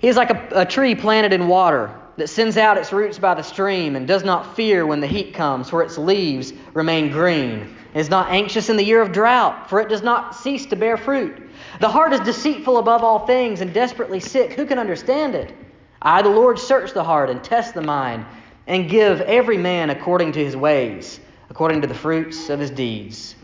He 0.00 0.08
is 0.08 0.16
like 0.16 0.30
a, 0.30 0.62
a 0.62 0.64
tree 0.64 0.94
planted 0.94 1.34
in 1.34 1.46
water 1.46 1.94
that 2.16 2.28
sends 2.28 2.56
out 2.56 2.78
its 2.78 2.92
roots 2.92 3.18
by 3.18 3.34
the 3.34 3.42
stream 3.42 3.96
and 3.96 4.08
does 4.08 4.24
not 4.24 4.56
fear 4.56 4.86
when 4.86 5.00
the 5.00 5.06
heat 5.06 5.34
comes, 5.34 5.68
for 5.68 5.82
its 5.82 5.98
leaves 5.98 6.54
remain 6.72 7.10
green. 7.10 7.76
It 7.92 8.00
is 8.00 8.08
not 8.08 8.30
anxious 8.30 8.70
in 8.70 8.76
the 8.76 8.84
year 8.84 9.02
of 9.02 9.12
drought, 9.12 9.68
for 9.68 9.78
it 9.80 9.90
does 9.90 10.02
not 10.02 10.34
cease 10.34 10.64
to 10.66 10.76
bear 10.76 10.96
fruit. 10.96 11.50
The 11.80 11.88
heart 11.88 12.14
is 12.14 12.20
deceitful 12.20 12.78
above 12.78 13.04
all 13.04 13.26
things 13.26 13.60
and 13.60 13.74
desperately 13.74 14.20
sick. 14.20 14.54
Who 14.54 14.64
can 14.64 14.78
understand 14.78 15.34
it? 15.34 15.52
I, 16.00 16.22
the 16.22 16.30
Lord, 16.30 16.58
search 16.58 16.94
the 16.94 17.04
heart 17.04 17.28
and 17.28 17.44
test 17.44 17.74
the 17.74 17.82
mind, 17.82 18.24
and 18.66 18.88
give 18.88 19.20
every 19.22 19.58
man 19.58 19.90
according 19.90 20.32
to 20.32 20.44
his 20.44 20.56
ways, 20.56 21.20
according 21.50 21.82
to 21.82 21.86
the 21.86 21.94
fruits 21.94 22.48
of 22.48 22.58
his 22.58 22.70
deeds. 22.70 23.34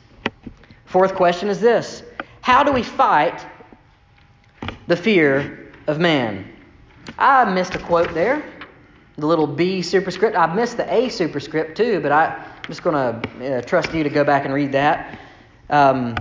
Fourth 0.86 1.14
question 1.14 1.50
is 1.50 1.60
this 1.60 2.02
How 2.40 2.62
do 2.62 2.72
we 2.72 2.82
fight 2.82 3.44
the 4.86 4.96
fear 4.96 5.65
of 5.86 5.98
man? 5.98 6.52
I 7.18 7.44
missed 7.52 7.74
a 7.74 7.78
quote 7.78 8.12
there 8.14 8.44
the 9.16 9.26
little 9.26 9.46
B 9.46 9.82
superscript. 9.82 10.36
I 10.36 10.52
missed 10.54 10.76
the 10.76 10.92
A 10.92 11.08
superscript 11.08 11.76
too, 11.76 12.00
but 12.00 12.12
I, 12.12 12.26
am 12.26 12.62
just 12.66 12.82
going 12.82 12.94
to 12.94 13.58
uh, 13.58 13.62
trust 13.62 13.92
you 13.94 14.02
to 14.02 14.10
go 14.10 14.24
back 14.24 14.44
and 14.44 14.52
read 14.52 14.72
that 14.72 15.18
um, 15.70 16.14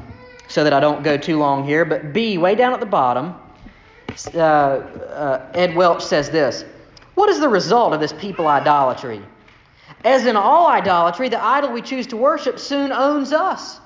so 0.47 0.63
that 0.63 0.73
I 0.73 0.80
don't 0.80 1.04
go 1.04 1.17
too 1.17 1.38
long 1.38 1.65
here. 1.65 1.84
But 1.84 2.13
B, 2.13 2.38
way 2.38 2.56
down 2.56 2.73
at 2.73 2.80
the 2.80 2.86
bottom, 2.86 3.36
uh, 4.34 4.39
uh, 4.39 5.51
Ed 5.54 5.75
Welch 5.75 6.04
says 6.04 6.30
this 6.30 6.63
What 7.15 7.30
is 7.30 7.39
the 7.39 7.49
result 7.49 7.93
of 7.93 7.99
this 7.99 8.13
people 8.13 8.47
idolatry? 8.47 9.21
As 10.06 10.25
in 10.25 10.36
all 10.36 10.67
idolatry, 10.67 11.30
the 11.30 11.43
idol 11.43 11.71
we 11.71 11.82
choose 11.82 12.08
to 12.08 12.17
worship 12.17 12.60
soon 12.60 12.91
owns 12.91 13.34
us. 13.34 13.80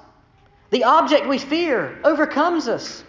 The 0.69 0.83
object 0.83 1.27
we 1.27 1.39
fear 1.39 1.97
overcomes 2.03 2.67
us. 2.67 3.03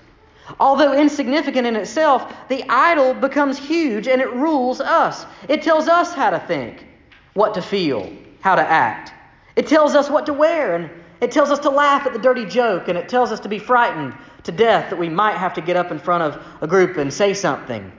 Although 0.59 0.95
insignificant 0.95 1.67
in 1.67 1.77
itself, 1.77 2.33
the 2.49 2.65
idol 2.69 3.15
becomes 3.15 3.59
huge 3.59 4.09
and 4.09 4.21
it 4.21 4.33
rules 4.33 4.81
us. 4.81 5.27
It 5.49 5.63
tells 5.63 5.89
us 5.89 6.13
how 6.15 6.31
to 6.31 6.39
think, 6.41 6.87
what 7.35 7.55
to 7.55 7.63
feel, 7.63 8.13
how 8.41 8.57
to 8.57 8.63
act. 8.63 9.13
It 9.57 9.67
tells 9.67 9.95
us 9.95 10.11
what 10.11 10.27
to 10.27 10.33
wear, 10.33 10.75
and 10.75 10.91
it 11.21 11.31
tells 11.31 11.51
us 11.51 11.59
to 11.61 11.71
laugh 11.71 12.07
at 12.07 12.13
the 12.13 12.19
dirty 12.19 12.47
joke, 12.47 12.89
and 12.89 12.97
it 12.97 13.09
tells 13.09 13.31
us 13.31 13.41
to 13.41 13.49
be 13.49 13.59
frightened 13.59 14.15
to 14.45 14.53
death 14.53 14.91
that 14.91 14.99
we 14.99 15.09
might 15.09 15.37
have 15.37 15.55
to 15.55 15.61
get 15.61 15.77
up 15.77 15.91
in 15.91 15.99
front 15.99 16.23
of 16.23 16.43
a 16.63 16.67
group 16.67 16.97
and 16.97 17.13
say 17.13 17.35
something. 17.35 17.93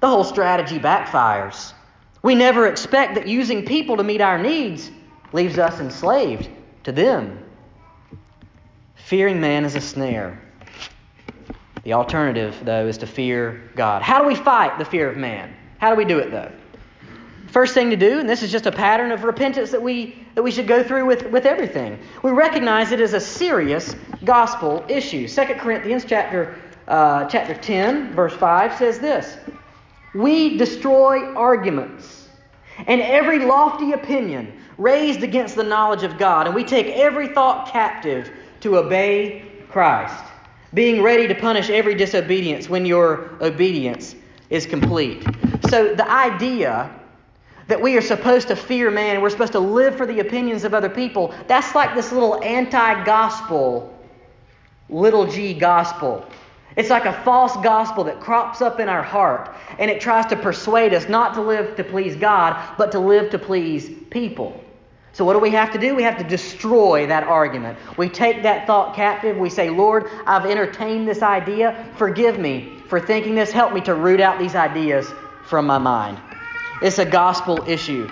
The 0.00 0.08
whole 0.08 0.24
strategy 0.24 0.78
backfires. 0.78 1.72
We 2.22 2.34
never 2.34 2.66
expect 2.66 3.14
that 3.14 3.26
using 3.26 3.64
people 3.64 3.96
to 3.96 4.04
meet 4.04 4.20
our 4.20 4.38
needs 4.38 4.90
leaves 5.32 5.58
us 5.58 5.80
enslaved 5.80 6.48
to 6.84 6.92
them. 6.92 7.42
Fearing 8.94 9.40
man 9.40 9.64
is 9.64 9.74
a 9.74 9.80
snare. 9.80 10.42
The 11.86 11.92
alternative, 11.92 12.56
though, 12.64 12.88
is 12.88 12.98
to 12.98 13.06
fear 13.06 13.62
God. 13.76 14.02
How 14.02 14.20
do 14.20 14.26
we 14.26 14.34
fight 14.34 14.76
the 14.76 14.84
fear 14.84 15.08
of 15.08 15.16
man? 15.16 15.54
How 15.78 15.88
do 15.90 15.96
we 15.96 16.04
do 16.04 16.18
it, 16.18 16.32
though? 16.32 16.50
First 17.46 17.74
thing 17.74 17.90
to 17.90 17.96
do, 17.96 18.18
and 18.18 18.28
this 18.28 18.42
is 18.42 18.50
just 18.50 18.66
a 18.66 18.72
pattern 18.72 19.12
of 19.12 19.22
repentance 19.22 19.70
that 19.70 19.80
we, 19.80 20.18
that 20.34 20.42
we 20.42 20.50
should 20.50 20.66
go 20.66 20.82
through 20.82 21.06
with, 21.06 21.30
with 21.30 21.46
everything, 21.46 21.96
we 22.24 22.32
recognize 22.32 22.90
it 22.90 22.98
as 22.98 23.12
a 23.12 23.20
serious 23.20 23.94
gospel 24.24 24.84
issue. 24.88 25.28
2 25.28 25.44
Corinthians 25.60 26.04
chapter, 26.04 26.56
uh, 26.88 27.26
chapter 27.26 27.54
10, 27.54 28.14
verse 28.14 28.34
5 28.34 28.76
says 28.76 28.98
this 28.98 29.36
We 30.12 30.58
destroy 30.58 31.20
arguments 31.36 32.30
and 32.88 33.00
every 33.00 33.38
lofty 33.38 33.92
opinion 33.92 34.52
raised 34.76 35.22
against 35.22 35.54
the 35.54 35.62
knowledge 35.62 36.02
of 36.02 36.18
God, 36.18 36.46
and 36.46 36.54
we 36.56 36.64
take 36.64 36.88
every 36.96 37.28
thought 37.28 37.70
captive 37.70 38.28
to 38.62 38.76
obey 38.76 39.44
Christ 39.68 40.25
being 40.76 41.02
ready 41.02 41.26
to 41.26 41.34
punish 41.34 41.70
every 41.70 41.94
disobedience 41.94 42.68
when 42.68 42.84
your 42.84 43.30
obedience 43.40 44.14
is 44.50 44.66
complete. 44.66 45.24
So 45.70 45.94
the 45.94 46.08
idea 46.08 46.94
that 47.66 47.80
we 47.80 47.96
are 47.96 48.02
supposed 48.02 48.48
to 48.48 48.56
fear 48.56 48.90
man, 48.90 49.22
we're 49.22 49.30
supposed 49.30 49.52
to 49.52 49.58
live 49.58 49.96
for 49.96 50.04
the 50.04 50.20
opinions 50.20 50.64
of 50.64 50.74
other 50.74 50.90
people, 50.90 51.34
that's 51.48 51.74
like 51.74 51.94
this 51.94 52.12
little 52.12 52.44
anti 52.44 53.02
gospel, 53.04 53.98
little 54.90 55.26
g 55.26 55.54
gospel. 55.54 56.26
It's 56.76 56.90
like 56.90 57.06
a 57.06 57.22
false 57.24 57.56
gospel 57.64 58.04
that 58.04 58.20
crops 58.20 58.60
up 58.60 58.78
in 58.78 58.90
our 58.90 59.02
heart 59.02 59.56
and 59.78 59.90
it 59.90 59.98
tries 59.98 60.26
to 60.26 60.36
persuade 60.36 60.92
us 60.92 61.08
not 61.08 61.32
to 61.34 61.40
live 61.40 61.74
to 61.76 61.84
please 61.84 62.16
God, 62.16 62.76
but 62.76 62.92
to 62.92 62.98
live 62.98 63.30
to 63.30 63.38
please 63.38 63.90
people. 64.10 64.62
So, 65.16 65.24
what 65.24 65.32
do 65.32 65.38
we 65.38 65.48
have 65.52 65.72
to 65.72 65.78
do? 65.78 65.94
We 65.94 66.02
have 66.02 66.18
to 66.18 66.24
destroy 66.24 67.06
that 67.06 67.24
argument. 67.24 67.78
We 67.96 68.10
take 68.10 68.42
that 68.42 68.66
thought 68.66 68.94
captive. 68.94 69.38
We 69.38 69.48
say, 69.48 69.70
Lord, 69.70 70.10
I've 70.26 70.44
entertained 70.44 71.08
this 71.08 71.22
idea. 71.22 71.90
Forgive 71.96 72.38
me 72.38 72.82
for 72.86 73.00
thinking 73.00 73.34
this. 73.34 73.50
Help 73.50 73.72
me 73.72 73.80
to 73.80 73.94
root 73.94 74.20
out 74.20 74.38
these 74.38 74.54
ideas 74.54 75.10
from 75.42 75.66
my 75.66 75.78
mind. 75.78 76.20
It's 76.82 76.98
a 76.98 77.06
gospel 77.06 77.64
issue. 77.66 78.10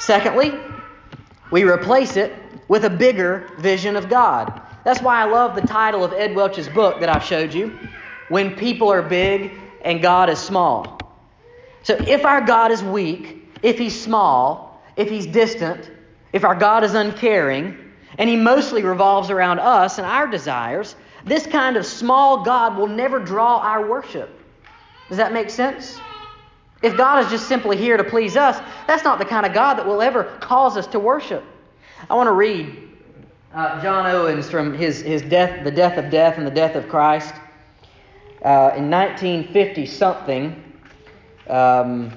Secondly, 0.00 0.58
we 1.52 1.62
replace 1.62 2.16
it 2.16 2.34
with 2.66 2.84
a 2.84 2.90
bigger 2.90 3.48
vision 3.60 3.94
of 3.94 4.08
God. 4.08 4.60
That's 4.82 5.00
why 5.00 5.22
I 5.22 5.26
love 5.26 5.54
the 5.54 5.62
title 5.62 6.02
of 6.02 6.12
Ed 6.14 6.34
Welch's 6.34 6.68
book 6.68 6.98
that 6.98 7.08
I've 7.08 7.22
showed 7.22 7.54
you 7.54 7.78
When 8.28 8.56
People 8.56 8.88
Are 8.88 9.02
Big 9.02 9.52
and 9.82 10.02
God 10.02 10.28
is 10.28 10.40
Small. 10.40 10.98
So, 11.84 11.94
if 12.08 12.24
our 12.24 12.40
God 12.40 12.72
is 12.72 12.82
weak, 12.82 13.48
if 13.62 13.78
he's 13.78 14.02
small, 14.02 14.82
if 14.96 15.08
he's 15.08 15.28
distant, 15.28 15.92
if 16.32 16.44
our 16.44 16.54
God 16.54 16.84
is 16.84 16.94
uncaring, 16.94 17.76
and 18.18 18.28
He 18.28 18.36
mostly 18.36 18.82
revolves 18.82 19.30
around 19.30 19.58
us 19.58 19.98
and 19.98 20.06
our 20.06 20.26
desires, 20.26 20.96
this 21.24 21.46
kind 21.46 21.76
of 21.76 21.84
small 21.84 22.44
God 22.44 22.76
will 22.76 22.86
never 22.86 23.18
draw 23.18 23.58
our 23.58 23.88
worship. 23.88 24.30
Does 25.08 25.18
that 25.18 25.32
make 25.32 25.50
sense? 25.50 25.98
If 26.82 26.96
God 26.96 27.24
is 27.24 27.30
just 27.30 27.46
simply 27.46 27.76
here 27.76 27.96
to 27.96 28.04
please 28.04 28.36
us, 28.36 28.58
that's 28.86 29.04
not 29.04 29.18
the 29.18 29.24
kind 29.24 29.44
of 29.44 29.52
God 29.52 29.74
that 29.74 29.86
will 29.86 30.00
ever 30.00 30.24
cause 30.40 30.76
us 30.76 30.86
to 30.88 30.98
worship. 30.98 31.44
I 32.08 32.14
want 32.14 32.28
to 32.28 32.32
read 32.32 32.88
uh, 33.52 33.82
John 33.82 34.06
Owens 34.06 34.48
from 34.48 34.72
his, 34.72 35.02
his 35.02 35.20
death, 35.22 35.64
The 35.64 35.70
Death 35.70 35.98
of 35.98 36.10
Death 36.10 36.38
and 36.38 36.46
the 36.46 36.50
Death 36.50 36.76
of 36.76 36.88
Christ. 36.88 37.34
Uh, 38.42 38.72
in 38.76 38.90
1950 38.90 39.84
something, 39.84 40.72
um, 41.48 42.12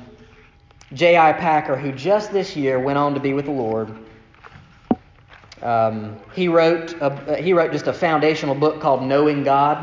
J.I. 0.93 1.33
Packer, 1.33 1.75
who 1.75 1.91
just 1.91 2.31
this 2.31 2.55
year 2.55 2.79
went 2.79 2.97
on 2.97 3.13
to 3.15 3.19
be 3.19 3.33
with 3.33 3.45
the 3.45 3.51
Lord, 3.51 3.93
um, 5.63 6.19
he 6.33 6.47
wrote 6.47 6.93
a, 7.01 7.37
he 7.41 7.53
wrote 7.53 7.71
just 7.71 7.87
a 7.87 7.93
foundational 7.93 8.53
book 8.53 8.81
called 8.81 9.01
Knowing 9.03 9.43
God. 9.43 9.77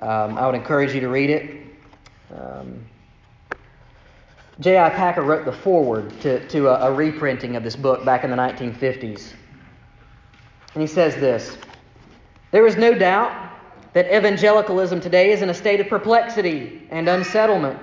Um, 0.00 0.38
I 0.38 0.46
would 0.46 0.54
encourage 0.54 0.94
you 0.94 1.00
to 1.00 1.08
read 1.08 1.30
it. 1.30 1.62
Um, 2.34 2.84
J.I. 4.60 4.90
Packer 4.90 5.22
wrote 5.22 5.44
the 5.44 5.52
foreword 5.52 6.18
to, 6.20 6.46
to 6.48 6.68
a, 6.68 6.90
a 6.90 6.94
reprinting 6.94 7.56
of 7.56 7.62
this 7.62 7.76
book 7.76 8.04
back 8.04 8.24
in 8.24 8.30
the 8.30 8.36
1950s. 8.36 9.32
And 10.74 10.80
he 10.80 10.86
says 10.86 11.14
this 11.16 11.56
There 12.52 12.66
is 12.66 12.76
no 12.76 12.94
doubt 12.94 13.52
that 13.92 14.14
evangelicalism 14.14 15.00
today 15.00 15.32
is 15.32 15.42
in 15.42 15.50
a 15.50 15.54
state 15.54 15.80
of 15.80 15.88
perplexity 15.88 16.86
and 16.90 17.08
unsettlement 17.08 17.78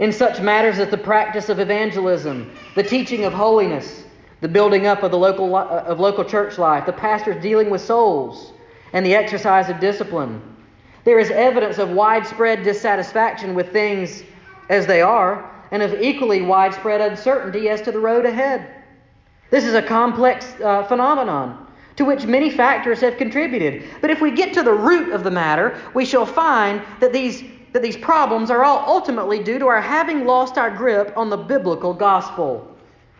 in 0.00 0.12
such 0.12 0.40
matters 0.40 0.78
as 0.78 0.88
the 0.88 0.98
practice 0.98 1.48
of 1.48 1.60
evangelism, 1.60 2.50
the 2.74 2.82
teaching 2.82 3.24
of 3.24 3.32
holiness, 3.32 4.02
the 4.40 4.48
building 4.48 4.86
up 4.86 5.02
of 5.02 5.10
the 5.10 5.18
local 5.18 5.54
uh, 5.54 5.64
of 5.64 6.00
local 6.00 6.24
church 6.24 6.58
life, 6.58 6.86
the 6.86 6.92
pastors 6.92 7.40
dealing 7.42 7.70
with 7.70 7.80
souls, 7.80 8.52
and 8.92 9.04
the 9.04 9.14
exercise 9.14 9.68
of 9.68 9.80
discipline. 9.80 10.40
There 11.04 11.18
is 11.18 11.30
evidence 11.30 11.78
of 11.78 11.90
widespread 11.90 12.62
dissatisfaction 12.62 13.54
with 13.54 13.72
things 13.72 14.22
as 14.68 14.86
they 14.86 15.02
are, 15.02 15.50
and 15.70 15.82
of 15.82 16.00
equally 16.00 16.42
widespread 16.42 17.00
uncertainty 17.00 17.68
as 17.68 17.80
to 17.82 17.92
the 17.92 17.98
road 17.98 18.26
ahead. 18.26 18.68
This 19.50 19.64
is 19.64 19.74
a 19.74 19.82
complex 19.82 20.52
uh, 20.60 20.82
phenomenon 20.84 21.66
to 21.96 22.04
which 22.04 22.26
many 22.26 22.50
factors 22.50 23.00
have 23.00 23.16
contributed. 23.16 23.84
But 24.00 24.10
if 24.10 24.20
we 24.20 24.30
get 24.30 24.52
to 24.54 24.62
the 24.62 24.72
root 24.72 25.12
of 25.12 25.24
the 25.24 25.30
matter, 25.30 25.80
we 25.94 26.04
shall 26.04 26.26
find 26.26 26.82
that 27.00 27.12
these, 27.12 27.42
that 27.72 27.82
these 27.82 27.96
problems 27.96 28.50
are 28.50 28.64
all 28.64 28.84
ultimately 28.86 29.42
due 29.42 29.58
to 29.58 29.66
our 29.66 29.80
having 29.80 30.24
lost 30.26 30.58
our 30.58 30.70
grip 30.70 31.12
on 31.16 31.30
the 31.30 31.36
biblical 31.36 31.94
gospel. 31.94 32.75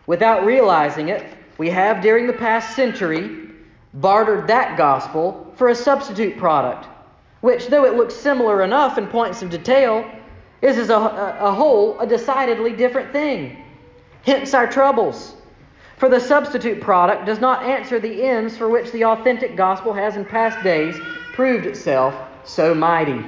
Without 0.07 0.45
realizing 0.45 1.09
it, 1.09 1.23
we 1.57 1.69
have 1.69 2.01
during 2.01 2.27
the 2.27 2.33
past 2.33 2.75
century 2.75 3.49
bartered 3.93 4.47
that 4.47 4.77
gospel 4.77 5.53
for 5.57 5.67
a 5.67 5.75
substitute 5.75 6.37
product, 6.37 6.87
which, 7.41 7.67
though 7.67 7.85
it 7.85 7.95
looks 7.95 8.15
similar 8.15 8.63
enough 8.63 8.97
in 8.97 9.07
points 9.07 9.41
of 9.41 9.49
detail, 9.49 10.09
is 10.61 10.77
as 10.77 10.89
a, 10.89 10.95
a, 10.95 11.51
whole 11.51 11.99
a 11.99 12.07
decidedly 12.07 12.71
different 12.73 13.11
thing. 13.11 13.63
Hence 14.25 14.53
our 14.53 14.67
troubles. 14.67 15.35
For 15.97 16.09
the 16.09 16.19
substitute 16.19 16.79
product 16.79 17.25
does 17.25 17.39
not 17.39 17.63
answer 17.63 17.99
the 17.99 18.23
ends 18.23 18.55
for 18.55 18.69
which 18.69 18.91
the 18.91 19.05
authentic 19.05 19.55
gospel 19.55 19.93
has 19.93 20.15
in 20.15 20.25
past 20.25 20.63
days 20.63 20.95
proved 21.33 21.65
itself 21.65 22.15
so 22.43 22.73
mighty. 22.73 23.25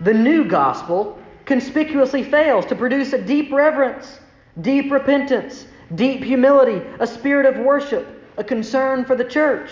The 0.00 0.14
new 0.14 0.44
gospel 0.44 1.18
conspicuously 1.44 2.22
fails 2.22 2.66
to 2.66 2.76
produce 2.76 3.14
a 3.14 3.22
deep 3.22 3.50
reverence, 3.50 4.20
deep 4.60 4.92
repentance, 4.92 5.66
deep 5.94 6.22
humility, 6.22 6.82
a 7.00 7.06
spirit 7.06 7.46
of 7.46 7.64
worship, 7.64 8.06
a 8.36 8.44
concern 8.44 9.04
for 9.04 9.16
the 9.16 9.24
church. 9.24 9.70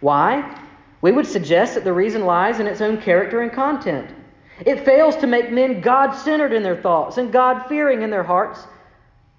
Why? 0.00 0.58
We 1.02 1.12
would 1.12 1.26
suggest 1.26 1.74
that 1.74 1.84
the 1.84 1.92
reason 1.92 2.24
lies 2.24 2.60
in 2.60 2.66
its 2.66 2.80
own 2.80 3.00
character 3.00 3.40
and 3.42 3.52
content. 3.52 4.10
It 4.66 4.84
fails 4.84 5.16
to 5.16 5.26
make 5.26 5.50
men 5.50 5.80
God 5.80 6.12
centered 6.12 6.52
in 6.52 6.62
their 6.62 6.80
thoughts 6.80 7.16
and 7.16 7.32
God 7.32 7.66
fearing 7.68 8.02
in 8.02 8.10
their 8.10 8.22
hearts 8.22 8.66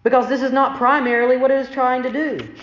because 0.04 0.28
this 0.28 0.42
is 0.42 0.52
not 0.52 0.78
primarily 0.78 1.38
what 1.38 1.52
it 1.52 1.60
is 1.60 1.70
trying 1.70 2.02
to 2.04 2.12
do. 2.12 2.56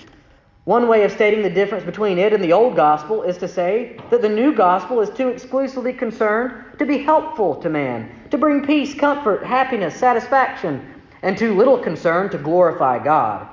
One 0.65 0.89
way 0.89 1.05
of 1.05 1.13
stating 1.13 1.43
the 1.43 1.51
difference 1.51 1.85
between 1.85 2.19
it 2.19 2.33
and 2.33 2.45
the 2.45 2.53
old 2.53 2.77
gospel 2.77 3.23
is 3.23 3.39
to 3.39 3.49
say 3.49 3.99
that 4.11 4.21
the 4.21 4.29
new 4.29 4.55
gospel 4.55 5.01
is 5.01 5.09
too 5.11 5.29
exclusively 5.29 5.93
concerned 5.93 6.79
to 6.79 6.85
be 6.85 6.99
helpful 6.99 7.55
to 7.57 7.71
man, 7.71 8.11
to 8.31 8.37
bring 8.37 8.67
peace, 8.67 8.95
comfort, 8.95 9.45
happiness, 9.45 9.95
satisfaction, 9.95 10.98
and 11.23 11.37
too 11.37 11.55
little 11.55 11.79
concerned 11.79 12.31
to 12.33 12.39
glorify 12.39 13.03
God. 13.03 13.49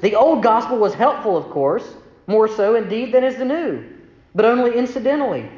The 0.00 0.14
old 0.14 0.42
gospel 0.42 0.78
was 0.78 0.94
helpful, 0.94 1.36
of 1.36 1.50
course, 1.50 1.94
more 2.26 2.48
so 2.48 2.74
indeed 2.74 3.12
than 3.12 3.24
is 3.24 3.36
the 3.36 3.44
new, 3.44 3.84
but 4.34 4.44
only 4.44 4.76
incidentally. 4.76 5.50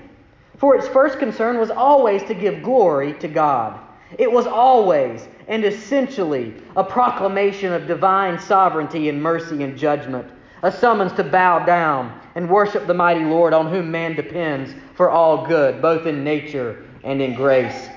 For 0.59 0.76
its 0.76 0.88
first 0.88 1.18
concern 1.18 1.59
was 1.59 1.70
always 1.70 2.22
to 2.24 2.35
give 2.35 2.62
glory 2.62 3.14
to 3.14 3.29
God. 3.29 3.81
It 4.18 4.31
was 4.31 4.46
always 4.46 5.26
and 5.48 5.64
essentially 5.64 6.55
a 6.76 6.85
proclamation 6.85 7.72
of 7.72 7.87
divine 7.87 8.38
sovereignty 8.38 9.09
and 9.09 9.22
mercy 9.22 9.62
and 9.62 9.76
judgment, 9.76 10.26
a 10.62 10.70
summons 10.70 11.12
to 11.14 11.24
bow 11.24 11.64
down 11.64 12.20
and 12.35 12.48
worship 12.48 12.87
the 12.87 12.94
mighty 12.94 13.24
Lord 13.24 13.53
on 13.53 13.68
whom 13.68 13.90
man 13.90 14.14
depends 14.14 14.72
for 14.94 15.11
all 15.11 15.46
good, 15.46 15.81
both 15.81 16.07
in 16.07 16.22
nature 16.22 16.85
and 17.03 17.20
in 17.20 17.35
grace. 17.35 17.88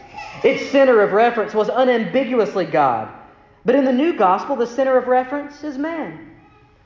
Its 0.44 0.70
center 0.72 1.02
of 1.02 1.14
reference 1.14 1.54
was 1.54 1.70
unambiguously 1.70 2.66
God, 2.66 3.10
but 3.66 3.76
in 3.76 3.86
the 3.86 3.94
new 3.94 4.18
gospel, 4.18 4.56
the 4.56 4.68
center 4.68 4.98
of 4.98 5.08
reference 5.08 5.64
is 5.64 5.78
man. 5.78 6.32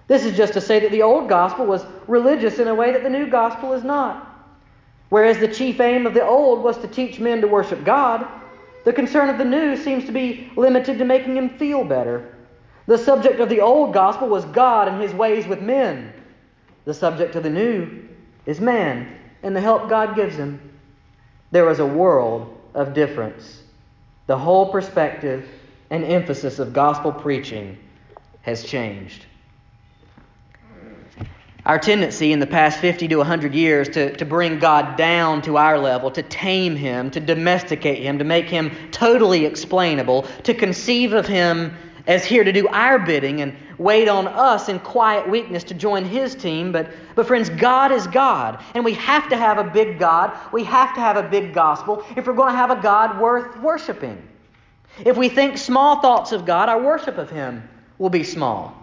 This 0.08 0.26
is 0.26 0.38
just 0.38 0.54
to 0.54 0.62
say 0.62 0.80
that 0.80 0.92
the 0.92 1.02
old 1.02 1.28
gospel 1.28 1.66
was 1.66 1.86
religious 2.08 2.60
in 2.60 2.68
a 2.68 2.76
way 2.76 2.94
that 2.94 3.04
the 3.04 3.10
new 3.10 3.28
gospel 3.28 3.74
is 3.74 3.84
not. 3.84 4.24
Whereas 5.10 5.40
the 5.40 5.48
chief 5.48 5.80
aim 5.80 6.06
of 6.06 6.14
the 6.14 6.26
old 6.26 6.64
was 6.64 6.78
to 6.80 6.88
teach 6.88 7.20
men 7.20 7.42
to 7.42 7.48
worship 7.48 7.84
God, 7.84 8.28
the 8.84 8.94
concern 8.94 9.30
of 9.30 9.38
the 9.38 9.46
new 9.46 9.76
seems 9.76 10.06
to 10.06 10.12
be 10.12 10.52
limited 10.56 10.98
to 10.98 11.06
making 11.06 11.36
him 11.36 11.50
feel 11.50 11.84
better. 11.84 12.34
The 12.86 12.98
subject 12.98 13.42
of 13.42 13.50
the 13.50 13.60
old 13.60 13.94
gospel 13.94 14.30
was 14.30 14.46
God 14.46 14.88
and 14.88 15.02
his 15.02 15.14
ways 15.14 15.46
with 15.46 15.62
men. 15.62 16.14
The 16.86 16.94
subject 16.94 17.36
of 17.36 17.44
the 17.44 17.50
new 17.50 18.08
is 18.46 18.62
man 18.62 19.14
and 19.44 19.54
the 19.54 19.62
help 19.62 19.90
God 19.90 20.16
gives 20.16 20.38
him. 20.38 20.62
There 21.52 21.70
is 21.70 21.80
a 21.80 21.86
world 21.86 22.58
of 22.74 22.94
difference. 22.94 23.62
The 24.28 24.38
whole 24.38 24.72
perspective 24.72 25.48
and 25.90 26.04
emphasis 26.04 26.60
of 26.60 26.74
gospel 26.74 27.12
preaching 27.12 27.78
has 28.42 28.64
changed. 28.64 29.26
Our 31.66 31.78
tendency 31.78 32.32
in 32.32 32.40
the 32.40 32.48
past 32.48 32.80
50 32.80 33.10
to 33.10 33.18
100 33.18 33.54
years 33.54 33.90
to, 33.90 34.16
to 34.16 34.26
bring 34.26 34.58
God 34.58 34.96
down 34.96 35.42
to 35.42 35.58
our 35.58 35.78
level, 35.78 36.10
to 36.12 36.24
tame 36.24 36.78
Him, 36.78 37.12
to 37.12 37.20
domesticate 37.20 38.02
Him, 38.02 38.18
to 38.20 38.24
make 38.24 38.46
Him 38.46 38.72
totally 38.92 39.46
explainable, 39.46 40.26
to 40.44 40.54
conceive 40.54 41.12
of 41.12 41.28
Him 41.28 41.76
as 42.08 42.24
here 42.24 42.46
to 42.46 42.54
do 42.54 42.70
our 42.70 42.98
bidding 42.98 43.42
and 43.42 43.54
wait 43.78 44.08
on 44.08 44.28
us 44.28 44.70
in 44.70 44.80
quiet 44.80 45.30
weakness 45.30 45.66
to 45.66 45.74
join 45.74 46.06
His 46.06 46.36
team. 46.36 46.72
But, 46.72 46.90
but 47.16 47.28
friends, 47.28 47.50
God 47.50 47.92
is 47.92 48.08
God, 48.08 48.64
and 48.74 48.86
we 48.86 48.94
have 48.94 49.28
to 49.28 49.36
have 49.36 49.58
a 49.58 49.66
big 49.66 50.00
God. 50.00 50.38
We 50.54 50.64
have 50.64 50.96
to 50.96 51.02
have 51.02 51.18
a 51.18 51.24
big 51.24 51.54
gospel 51.54 52.06
if 52.16 52.28
we're 52.28 52.34
going 52.34 52.54
to 52.54 52.58
have 52.58 52.72
a 52.72 52.82
God 52.82 53.20
worth 53.20 53.60
worshiping. 53.60 54.26
If 55.06 55.18
we 55.18 55.30
think 55.30 55.58
small 55.58 56.02
thoughts 56.02 56.32
of 56.32 56.46
God, 56.46 56.70
our 56.70 56.82
worship 56.82 57.18
of 57.18 57.30
Him 57.30 57.68
will 57.98 58.10
be 58.10 58.24
small. 58.24 58.74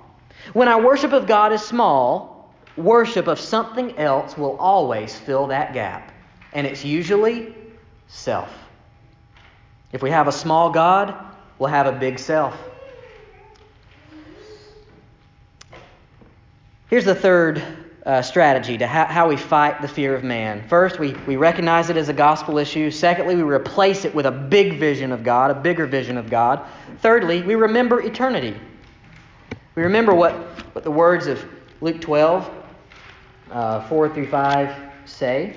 When 0.52 0.68
our 0.68 0.82
worship 0.82 1.12
of 1.12 1.26
God 1.26 1.52
is 1.52 1.62
small, 1.62 2.54
worship 2.76 3.26
of 3.26 3.38
something 3.38 3.98
else 3.98 4.36
will 4.36 4.56
always 4.58 5.16
fill 5.16 5.48
that 5.48 5.72
gap. 5.72 6.12
And 6.52 6.66
it's 6.66 6.84
usually 6.84 7.54
self. 8.08 8.48
If 9.92 10.02
we 10.02 10.10
have 10.10 10.28
a 10.28 10.32
small 10.32 10.70
God, 10.70 11.14
we'll 11.58 11.70
have 11.70 11.86
a 11.86 11.92
big 11.92 12.18
self. 12.18 12.56
Here's 16.88 17.04
the 17.04 17.14
third 17.14 17.62
uh, 18.06 18.20
strategy 18.20 18.76
to 18.76 18.86
ha- 18.86 19.06
how 19.06 19.28
we 19.28 19.36
fight 19.36 19.80
the 19.80 19.88
fear 19.88 20.14
of 20.14 20.22
man. 20.22 20.66
First, 20.68 20.98
we, 20.98 21.14
we 21.26 21.36
recognize 21.36 21.88
it 21.88 21.96
as 21.96 22.08
a 22.08 22.12
gospel 22.12 22.58
issue. 22.58 22.90
Secondly, 22.90 23.34
we 23.34 23.42
replace 23.42 24.04
it 24.04 24.14
with 24.14 24.26
a 24.26 24.30
big 24.30 24.78
vision 24.78 25.10
of 25.10 25.24
God, 25.24 25.50
a 25.50 25.54
bigger 25.54 25.86
vision 25.86 26.18
of 26.18 26.28
God. 26.28 26.62
Thirdly, 27.00 27.42
we 27.42 27.54
remember 27.54 28.02
eternity. 28.02 28.54
We 29.74 29.82
remember 29.82 30.14
what, 30.14 30.34
what 30.74 30.84
the 30.84 30.90
words 30.90 31.26
of 31.26 31.44
Luke 31.80 32.00
12 32.00 32.50
uh, 33.50 33.88
4 33.88 34.08
through 34.12 34.28
5 34.28 34.92
say. 35.06 35.56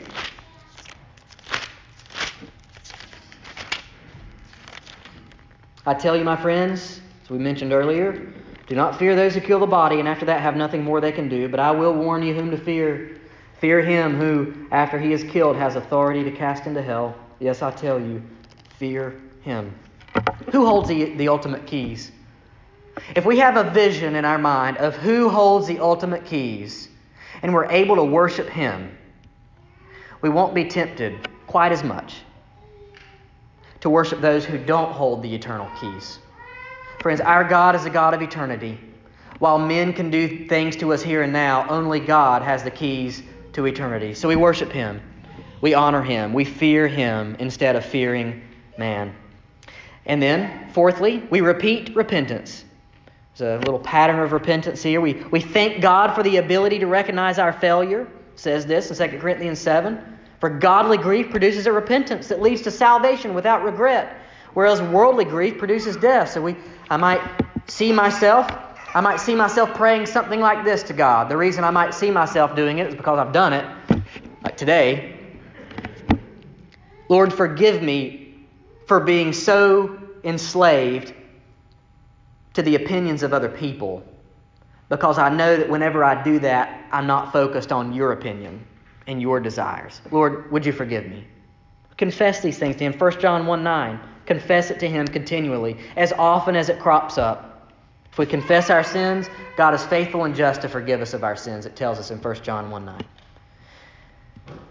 I 5.85 5.93
tell 5.93 6.17
you, 6.17 6.23
my 6.23 6.35
friends, 6.35 7.01
as 7.23 7.29
we 7.29 7.37
mentioned 7.37 7.71
earlier, 7.71 8.33
do 8.67 8.75
not 8.75 8.99
fear 8.99 9.15
those 9.15 9.33
who 9.33 9.41
kill 9.41 9.59
the 9.59 9.67
body, 9.67 9.99
and 9.99 10.07
after 10.07 10.25
that 10.25 10.41
have 10.41 10.55
nothing 10.55 10.83
more 10.83 11.01
they 11.01 11.11
can 11.11 11.29
do. 11.29 11.47
But 11.47 11.59
I 11.59 11.71
will 11.71 11.93
warn 11.93 12.23
you 12.23 12.33
whom 12.33 12.51
to 12.51 12.57
fear. 12.57 13.17
Fear 13.59 13.81
him 13.81 14.15
who, 14.15 14.53
after 14.71 14.99
he 14.99 15.13
is 15.13 15.23
killed, 15.23 15.55
has 15.55 15.75
authority 15.75 16.23
to 16.23 16.31
cast 16.31 16.67
into 16.67 16.81
hell. 16.81 17.15
Yes, 17.39 17.61
I 17.61 17.71
tell 17.71 17.99
you, 17.99 18.21
fear 18.77 19.19
him. 19.41 19.73
Who 20.51 20.65
holds 20.65 20.89
the, 20.89 21.15
the 21.15 21.27
ultimate 21.27 21.65
keys? 21.65 22.11
If 23.15 23.25
we 23.25 23.39
have 23.39 23.57
a 23.57 23.69
vision 23.71 24.15
in 24.15 24.25
our 24.25 24.37
mind 24.37 24.77
of 24.77 24.95
who 24.95 25.29
holds 25.29 25.67
the 25.67 25.79
ultimate 25.79 26.25
keys, 26.25 26.89
and 27.41 27.53
we're 27.53 27.69
able 27.69 27.95
to 27.95 28.03
worship 28.03 28.47
Him, 28.47 28.95
we 30.21 30.29
won't 30.29 30.53
be 30.53 30.65
tempted 30.65 31.15
quite 31.45 31.71
as 31.71 31.83
much 31.83 32.21
to 33.81 33.89
worship 33.89 34.21
those 34.21 34.43
who 34.43 34.57
don't 34.57 34.91
hold 34.91 35.21
the 35.21 35.33
eternal 35.33 35.69
keys. 35.79 36.19
Friends, 37.01 37.21
our 37.21 37.43
God 37.43 37.75
is 37.75 37.85
a 37.85 37.89
God 37.89 38.13
of 38.13 38.21
eternity. 38.21 38.79
While 39.39 39.59
men 39.59 39.93
can 39.93 40.09
do 40.09 40.47
things 40.47 40.75
to 40.77 40.93
us 40.93 41.03
here 41.03 41.21
and 41.21 41.31
now, 41.31 41.67
only 41.69 41.99
God 41.99 42.41
has 42.41 42.63
the 42.63 42.71
keys 42.71 43.21
to 43.53 43.65
eternity. 43.65 44.13
So 44.13 44.27
we 44.27 44.35
worship 44.35 44.71
Him. 44.71 45.01
We 45.61 45.73
honor 45.73 46.01
Him. 46.01 46.33
We 46.33 46.43
fear 46.43 46.87
Him 46.87 47.35
instead 47.39 47.75
of 47.75 47.85
fearing 47.85 48.41
man. 48.77 49.15
And 50.05 50.21
then, 50.21 50.69
fourthly, 50.71 51.23
we 51.29 51.41
repeat 51.41 51.95
repentance. 51.95 52.63
There's 53.35 53.61
a 53.61 53.65
little 53.65 53.79
pattern 53.79 54.19
of 54.19 54.31
repentance 54.31 54.81
here. 54.81 55.01
We, 55.01 55.13
we 55.31 55.39
thank 55.39 55.81
God 55.81 56.15
for 56.15 56.23
the 56.23 56.37
ability 56.37 56.79
to 56.79 56.87
recognize 56.87 57.37
our 57.37 57.53
failure. 57.53 58.07
Says 58.35 58.65
this 58.65 58.89
in 58.89 59.09
2 59.09 59.19
Corinthians 59.19 59.59
7. 59.59 60.17
For 60.39 60.49
godly 60.49 60.97
grief 60.97 61.29
produces 61.29 61.65
a 61.67 61.71
repentance 61.71 62.27
that 62.27 62.41
leads 62.41 62.61
to 62.63 62.71
salvation 62.71 63.33
without 63.33 63.63
regret, 63.63 64.17
whereas 64.57 64.81
worldly 64.81 65.23
grief 65.23 65.55
produces 65.59 65.95
death. 65.97 66.31
So 66.31 66.41
we, 66.41 66.55
I 66.89 66.97
might 66.97 67.21
see 67.67 67.93
myself, 67.93 68.51
I 68.95 69.01
might 69.01 69.17
see 69.17 69.35
myself 69.35 69.71
praying 69.75 70.07
something 70.07 70.39
like 70.39 70.65
this 70.65 70.81
to 70.83 70.93
God. 70.93 71.29
The 71.29 71.37
reason 71.37 71.63
I 71.63 71.69
might 71.69 71.93
see 71.93 72.09
myself 72.09 72.55
doing 72.55 72.79
it 72.79 72.87
is 72.87 72.95
because 72.95 73.19
I've 73.19 73.31
done 73.31 73.53
it, 73.53 73.65
like 74.43 74.57
today. 74.57 75.15
Lord, 77.07 77.31
forgive 77.31 77.83
me 77.83 78.47
for 78.87 78.99
being 78.99 79.31
so 79.31 79.95
enslaved 80.23 81.13
to 82.55 82.63
the 82.63 82.73
opinions 82.73 83.21
of 83.21 83.33
other 83.33 83.49
people 83.49 84.03
because 84.89 85.19
I 85.19 85.29
know 85.29 85.55
that 85.55 85.69
whenever 85.69 86.03
I 86.03 86.23
do 86.23 86.39
that, 86.39 86.83
I'm 86.91 87.05
not 87.05 87.31
focused 87.31 87.71
on 87.71 87.93
your 87.93 88.11
opinion 88.11 88.65
and 89.05 89.21
your 89.21 89.39
desires. 89.39 90.01
Lord, 90.09 90.51
would 90.51 90.65
you 90.65 90.73
forgive 90.73 91.05
me? 91.05 91.27
Confess 91.95 92.41
these 92.41 92.57
things 92.57 92.75
to 92.77 92.85
Him. 92.85 92.93
1 92.93 93.19
John 93.19 93.45
1 93.45 93.63
9. 93.63 93.99
Confess 94.27 94.69
it 94.69 94.79
to 94.81 94.87
Him 94.87 95.07
continually, 95.07 95.77
as 95.95 96.13
often 96.13 96.55
as 96.55 96.69
it 96.69 96.79
crops 96.79 97.17
up. 97.17 97.71
If 98.11 98.19
we 98.19 98.25
confess 98.25 98.69
our 98.69 98.83
sins, 98.83 99.29
God 99.55 99.73
is 99.73 99.83
faithful 99.85 100.25
and 100.25 100.35
just 100.35 100.61
to 100.61 100.69
forgive 100.69 101.01
us 101.01 101.13
of 101.13 101.23
our 101.23 101.35
sins. 101.35 101.65
It 101.65 101.75
tells 101.75 101.97
us 101.97 102.11
in 102.11 102.19
1 102.19 102.35
John 102.43 102.69
1 102.69 102.85
9. 102.85 103.05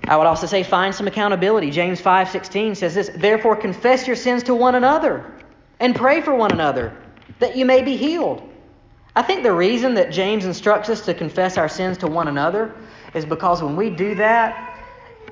I 0.08 0.16
would 0.16 0.26
also 0.26 0.46
say 0.46 0.62
find 0.62 0.94
some 0.94 1.06
accountability. 1.06 1.70
James 1.70 2.00
5:16 2.00 2.76
says 2.76 2.94
this, 2.94 3.10
"Therefore 3.14 3.56
confess 3.56 4.06
your 4.06 4.16
sins 4.16 4.44
to 4.44 4.54
one 4.54 4.74
another 4.74 5.24
and 5.80 5.94
pray 5.94 6.20
for 6.20 6.34
one 6.34 6.52
another 6.52 6.92
that 7.40 7.56
you 7.56 7.64
may 7.64 7.82
be 7.82 7.96
healed." 7.96 8.42
I 9.16 9.22
think 9.22 9.42
the 9.42 9.52
reason 9.52 9.94
that 9.94 10.10
James 10.10 10.44
instructs 10.44 10.90
us 10.90 11.00
to 11.06 11.14
confess 11.14 11.56
our 11.56 11.68
sins 11.68 11.98
to 11.98 12.06
one 12.06 12.28
another 12.28 12.72
is 13.14 13.24
because 13.24 13.62
when 13.62 13.74
we 13.74 13.90
do 13.90 14.14
that, 14.16 14.65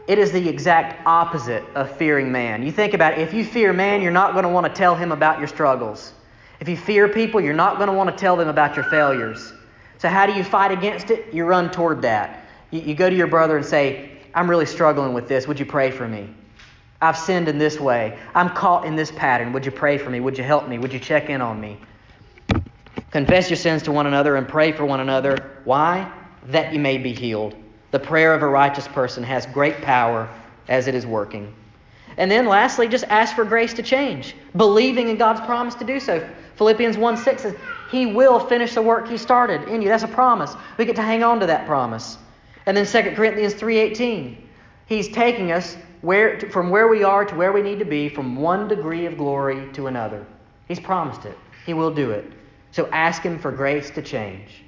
it 0.07 0.19
is 0.19 0.33
the 0.33 0.49
exact 0.49 1.07
opposite 1.07 1.65
of 1.75 1.95
fearing 1.97 2.31
man. 2.31 2.63
You 2.63 2.71
think 2.73 2.93
about 2.95 3.15
it, 3.15 3.21
if 3.21 3.33
you 3.33 3.45
fear 3.45 3.73
man, 3.73 4.03
you're 4.03 4.13
not 4.13 4.33
going 4.33 4.45
to 4.45 4.51
want 4.51 4.67
to 4.67 4.73
tell 4.73 4.95
him 4.95 5.13
about 5.13 5.39
your 5.39 5.49
struggles. 5.49 6.13
If 6.61 6.69
you 6.69 6.77
fear 6.77 7.09
people, 7.09 7.41
you're 7.41 7.55
not 7.55 7.77
going 7.77 7.89
to 7.89 7.95
want 7.95 8.11
to 8.11 8.17
tell 8.17 8.37
them 8.37 8.49
about 8.49 8.77
your 8.77 8.85
failures. 8.85 9.53
So, 9.99 10.09
how 10.09 10.27
do 10.27 10.33
you 10.35 10.45
fight 10.45 10.71
against 10.71 11.11
it? 11.11 11.33
You 11.33 11.45
run 11.45 11.71
toward 11.71 12.03
that. 12.03 12.47
You, 12.71 12.81
you 12.81 12.95
go 12.95 13.09
to 13.09 13.17
your 13.17 13.27
brother 13.27 13.57
and 13.57 13.65
say, 13.65 14.11
I'm 14.35 14.49
really 14.51 14.67
struggling 14.67 15.15
with 15.15 15.29
this. 15.29 15.49
Would 15.49 15.59
you 15.59 15.67
pray 15.67 15.91
for 15.91 16.07
me? 16.07 16.29
I've 17.01 17.19
sinned 17.19 17.49
in 17.49 17.59
this 17.59 17.81
way. 17.81 18.19
I'm 18.35 18.51
caught 18.51 18.85
in 18.85 18.97
this 18.97 19.11
pattern. 19.13 19.53
Would 19.53 19.65
you 19.65 19.73
pray 19.73 19.99
for 19.99 20.11
me? 20.11 20.21
Would 20.21 20.37
you 20.37 20.45
help 20.45 20.69
me? 20.69 20.79
Would 20.79 20.93
you 20.93 20.99
check 20.99 21.31
in 21.31 21.41
on 21.41 21.61
me? 21.61 21.79
Confess 23.11 23.49
your 23.49 23.57
sins 23.57 23.83
to 23.85 23.93
one 23.93 24.07
another 24.07 24.37
and 24.37 24.49
pray 24.49 24.73
for 24.73 24.85
one 24.85 25.01
another. 25.01 25.61
Why? 25.65 26.13
That 26.49 26.73
you 26.73 26.81
may 26.81 26.99
be 26.99 27.13
healed. 27.13 27.55
The 27.95 28.01
prayer 28.01 28.35
of 28.35 28.43
a 28.43 28.49
righteous 28.49 28.89
person 28.89 29.23
has 29.23 29.47
great 29.47 29.81
power 29.81 30.29
as 30.67 30.89
it 30.89 30.97
is 30.97 31.07
working. 31.07 31.55
And 32.17 32.29
then 32.29 32.47
lastly, 32.49 32.89
just 32.89 33.05
ask 33.05 33.37
for 33.37 33.45
grace 33.45 33.73
to 33.75 33.85
change, 33.85 34.35
believing 34.57 35.11
in 35.11 35.17
God's 35.17 35.41
promise 35.43 35.77
to 35.77 35.85
do 35.85 36.01
so. 36.01 36.29
Philippians 36.57 36.99
1 36.99 37.17
6 37.17 37.43
says, 37.43 37.55
He 37.93 38.07
will 38.07 38.41
finish 38.41 38.75
the 38.75 38.83
work 38.83 39.07
He 39.07 39.17
started 39.17 39.69
in 39.69 39.81
you. 39.81 39.87
That's 39.87 40.03
a 40.03 40.09
promise. 40.09 40.57
We 40.77 40.87
get 40.87 40.97
to 40.97 41.03
hang 41.03 41.23
on 41.23 41.39
to 41.39 41.47
that 41.47 41.69
promise. 41.69 42.19
And 42.67 42.77
then 42.77 42.85
2 42.85 43.15
Corinthians 43.15 43.55
3:18. 43.55 44.39
He's 44.87 45.09
taking 45.09 45.53
us 45.53 45.77
where, 46.01 46.41
from 46.51 46.71
where 46.71 46.89
we 46.89 47.05
are 47.05 47.25
to 47.25 47.37
where 47.37 47.53
we 47.53 47.63
need 47.63 47.79
to 47.79 47.85
be, 47.85 48.09
from 48.09 48.35
one 48.35 48.67
degree 48.67 49.07
of 49.07 49.17
glory 49.17 49.71
to 49.75 49.87
another. 49.87 50.27
He's 50.67 50.81
promised 50.81 51.27
it. 51.27 51.39
He 51.65 51.75
will 51.75 51.95
do 51.95 52.11
it. 52.11 52.25
So 52.73 52.89
ask 52.89 53.23
Him 53.23 53.39
for 53.39 53.53
grace 53.53 53.91
to 53.91 54.03
change. 54.03 54.64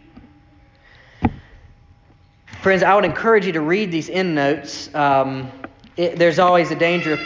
Friends, 2.66 2.82
I 2.82 2.96
would 2.96 3.04
encourage 3.04 3.46
you 3.46 3.52
to 3.52 3.60
read 3.60 3.92
these 3.92 4.10
end 4.10 4.34
notes. 4.34 4.92
Um, 4.92 5.52
it, 5.96 6.18
there's 6.18 6.40
always 6.40 6.72
a 6.72 6.74
danger. 6.74 7.16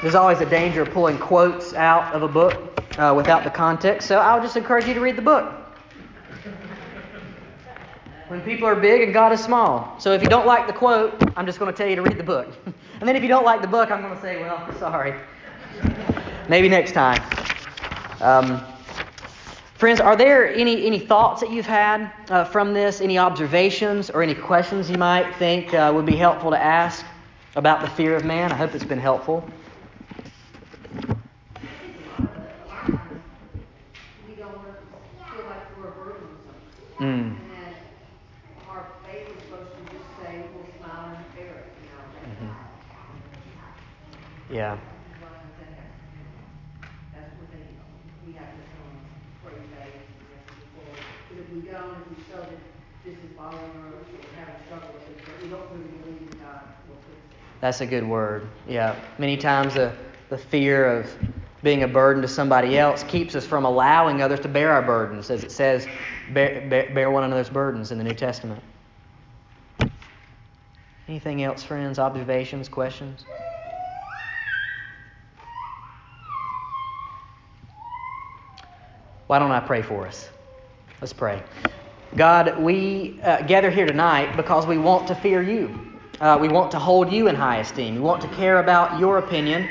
There's 0.00 0.14
always 0.14 0.40
a 0.40 0.46
danger 0.46 0.80
of 0.80 0.90
pulling 0.92 1.18
quotes 1.18 1.74
out 1.74 2.14
of 2.14 2.22
a 2.22 2.28
book 2.28 2.82
uh, 2.96 3.12
without 3.14 3.44
the 3.44 3.50
context. 3.50 4.08
So 4.08 4.18
I 4.18 4.32
would 4.32 4.42
just 4.42 4.56
encourage 4.56 4.86
you 4.86 4.94
to 4.94 5.00
read 5.00 5.16
the 5.16 5.20
book. 5.20 5.52
When 8.28 8.40
people 8.40 8.66
are 8.66 8.74
big 8.74 9.02
and 9.02 9.12
God 9.12 9.30
is 9.30 9.44
small. 9.44 10.00
So 10.00 10.14
if 10.14 10.22
you 10.22 10.30
don't 10.30 10.46
like 10.46 10.66
the 10.66 10.72
quote, 10.72 11.12
I'm 11.36 11.44
just 11.44 11.58
going 11.58 11.70
to 11.70 11.76
tell 11.76 11.86
you 11.86 11.96
to 11.96 12.02
read 12.02 12.16
the 12.16 12.24
book. 12.24 12.48
and 12.64 13.06
then 13.06 13.14
if 13.14 13.22
you 13.22 13.28
don't 13.28 13.44
like 13.44 13.60
the 13.60 13.68
book, 13.68 13.90
I'm 13.90 14.00
going 14.00 14.14
to 14.14 14.22
say, 14.22 14.40
well, 14.40 14.74
sorry. 14.78 15.20
Maybe 16.48 16.70
next 16.70 16.92
time. 16.92 17.22
Um, 18.22 18.64
friends, 19.78 20.00
are 20.00 20.16
there 20.16 20.52
any, 20.52 20.84
any 20.84 20.98
thoughts 20.98 21.40
that 21.40 21.50
you've 21.52 21.64
had 21.66 22.10
uh, 22.30 22.44
from 22.44 22.74
this? 22.74 23.00
Any 23.00 23.16
observations 23.16 24.10
or 24.10 24.22
any 24.22 24.34
questions 24.34 24.90
you 24.90 24.98
might 24.98 25.36
think 25.36 25.72
uh, 25.72 25.92
would 25.94 26.04
be 26.04 26.16
helpful 26.16 26.50
to 26.50 26.60
ask 26.60 27.06
about 27.54 27.80
the 27.80 27.88
fear 27.88 28.16
of 28.16 28.24
man? 28.24 28.50
I 28.50 28.56
hope 28.56 28.74
it's 28.74 28.84
been 28.84 28.98
helpful. 28.98 29.48
Mm. 36.98 37.36
Yeah. 44.50 44.78
That's 57.60 57.80
a 57.80 57.86
good 57.86 58.06
word. 58.06 58.46
Yeah. 58.68 58.94
Many 59.18 59.36
times 59.36 59.74
the, 59.74 59.92
the 60.28 60.38
fear 60.38 60.84
of 60.86 61.10
being 61.62 61.82
a 61.82 61.88
burden 61.88 62.22
to 62.22 62.28
somebody 62.28 62.78
else 62.78 63.02
keeps 63.04 63.34
us 63.34 63.44
from 63.44 63.64
allowing 63.64 64.22
others 64.22 64.40
to 64.40 64.48
bear 64.48 64.70
our 64.70 64.82
burdens, 64.82 65.28
as 65.30 65.42
it 65.42 65.50
says, 65.50 65.86
bear, 66.32 66.68
bear, 66.68 66.94
bear 66.94 67.10
one 67.10 67.24
another's 67.24 67.50
burdens 67.50 67.90
in 67.90 67.98
the 67.98 68.04
New 68.04 68.14
Testament. 68.14 68.62
Anything 71.08 71.42
else, 71.42 71.64
friends? 71.64 71.98
Observations, 71.98 72.68
questions? 72.68 73.24
Why 79.26 79.38
don't 79.38 79.50
I 79.50 79.60
pray 79.60 79.82
for 79.82 80.06
us? 80.06 80.28
Let's 81.00 81.12
pray. 81.12 81.42
God, 82.16 82.58
we 82.58 83.20
uh, 83.22 83.42
gather 83.42 83.70
here 83.70 83.86
tonight 83.86 84.36
because 84.36 84.66
we 84.66 84.78
want 84.78 85.08
to 85.08 85.14
fear 85.14 85.42
you. 85.42 85.87
Uh, 86.20 86.36
we 86.40 86.48
want 86.48 86.70
to 86.72 86.78
hold 86.78 87.12
you 87.12 87.28
in 87.28 87.34
high 87.34 87.58
esteem. 87.58 87.94
We 87.94 88.00
want 88.00 88.20
to 88.22 88.28
care 88.28 88.58
about 88.58 88.98
your 88.98 89.18
opinion 89.18 89.68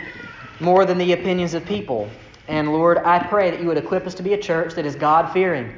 more 0.62 0.86
than 0.86 0.98
the 0.98 1.12
opinions 1.12 1.54
of 1.54 1.66
people. 1.66 2.10
And 2.48 2.72
Lord, 2.72 3.00
I 3.00 3.20
pray 3.20 3.52
that 3.52 3.60
you 3.60 3.68
would 3.68 3.78
equip 3.78 4.08
us 4.08 4.16
to 4.16 4.24
be 4.24 4.34
a 4.34 4.38
church 4.38 4.74
that 4.76 4.86
is 4.86 4.96
God 4.96 5.34
fearing, 5.34 5.74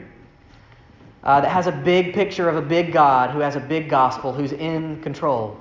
uh, 1.23 1.41
that 1.41 1.49
has 1.49 1.65
a 1.65 1.71
big 1.71 2.13
picture 2.13 2.47
of 2.47 2.55
a 2.55 2.61
big 2.61 2.93
God 2.93 3.31
who 3.31 3.39
has 3.39 3.55
a 3.55 3.59
big 3.59 3.89
gospel, 3.89 4.31
who's 4.31 4.51
in 4.51 5.01
control. 5.01 5.59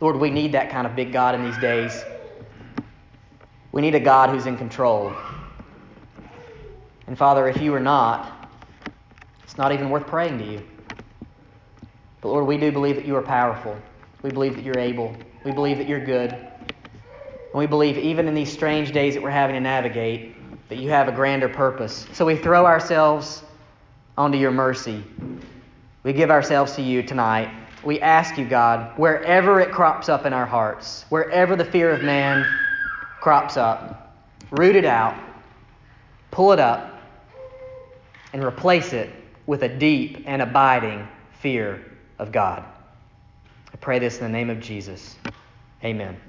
Lord, 0.00 0.16
we 0.16 0.30
need 0.30 0.52
that 0.52 0.70
kind 0.70 0.86
of 0.86 0.96
big 0.96 1.12
God 1.12 1.34
in 1.34 1.44
these 1.44 1.58
days. 1.58 2.04
We 3.72 3.82
need 3.82 3.94
a 3.94 4.00
God 4.00 4.30
who's 4.30 4.46
in 4.46 4.56
control. 4.56 5.12
And 7.06 7.18
Father, 7.18 7.48
if 7.48 7.60
you 7.60 7.74
are 7.74 7.80
not, 7.80 8.48
it's 9.42 9.58
not 9.58 9.72
even 9.72 9.90
worth 9.90 10.06
praying 10.06 10.38
to 10.38 10.44
you. 10.44 10.62
But 12.24 12.30
Lord, 12.30 12.46
we 12.46 12.56
do 12.56 12.72
believe 12.72 12.96
that 12.96 13.04
you 13.04 13.16
are 13.16 13.22
powerful. 13.22 13.76
We 14.22 14.30
believe 14.30 14.56
that 14.56 14.64
you're 14.64 14.78
able. 14.78 15.14
We 15.44 15.52
believe 15.52 15.76
that 15.76 15.86
you're 15.86 16.02
good. 16.02 16.32
And 16.32 16.48
we 17.52 17.66
believe, 17.66 17.98
even 17.98 18.26
in 18.26 18.32
these 18.32 18.50
strange 18.50 18.92
days 18.92 19.12
that 19.12 19.22
we're 19.22 19.28
having 19.28 19.52
to 19.56 19.60
navigate, 19.60 20.34
that 20.70 20.78
you 20.78 20.88
have 20.88 21.06
a 21.06 21.12
grander 21.12 21.50
purpose. 21.50 22.06
So 22.14 22.24
we 22.24 22.36
throw 22.36 22.64
ourselves 22.64 23.42
onto 24.16 24.38
your 24.38 24.52
mercy. 24.52 25.04
We 26.02 26.14
give 26.14 26.30
ourselves 26.30 26.72
to 26.76 26.82
you 26.82 27.02
tonight. 27.02 27.50
We 27.84 28.00
ask 28.00 28.38
you, 28.38 28.46
God, 28.46 28.98
wherever 28.98 29.60
it 29.60 29.70
crops 29.70 30.08
up 30.08 30.24
in 30.24 30.32
our 30.32 30.46
hearts, 30.46 31.04
wherever 31.10 31.56
the 31.56 31.64
fear 31.66 31.90
of 31.90 32.02
man 32.02 32.46
crops 33.20 33.58
up, 33.58 34.16
root 34.50 34.76
it 34.76 34.86
out, 34.86 35.14
pull 36.30 36.52
it 36.52 36.58
up, 36.58 37.02
and 38.32 38.42
replace 38.42 38.94
it 38.94 39.10
with 39.44 39.62
a 39.62 39.68
deep 39.68 40.22
and 40.24 40.40
abiding 40.40 41.06
fear 41.40 41.84
of 42.18 42.32
God. 42.32 42.64
I 43.72 43.76
pray 43.76 43.98
this 43.98 44.18
in 44.18 44.22
the 44.22 44.28
name 44.28 44.50
of 44.50 44.60
Jesus. 44.60 45.16
Amen. 45.82 46.20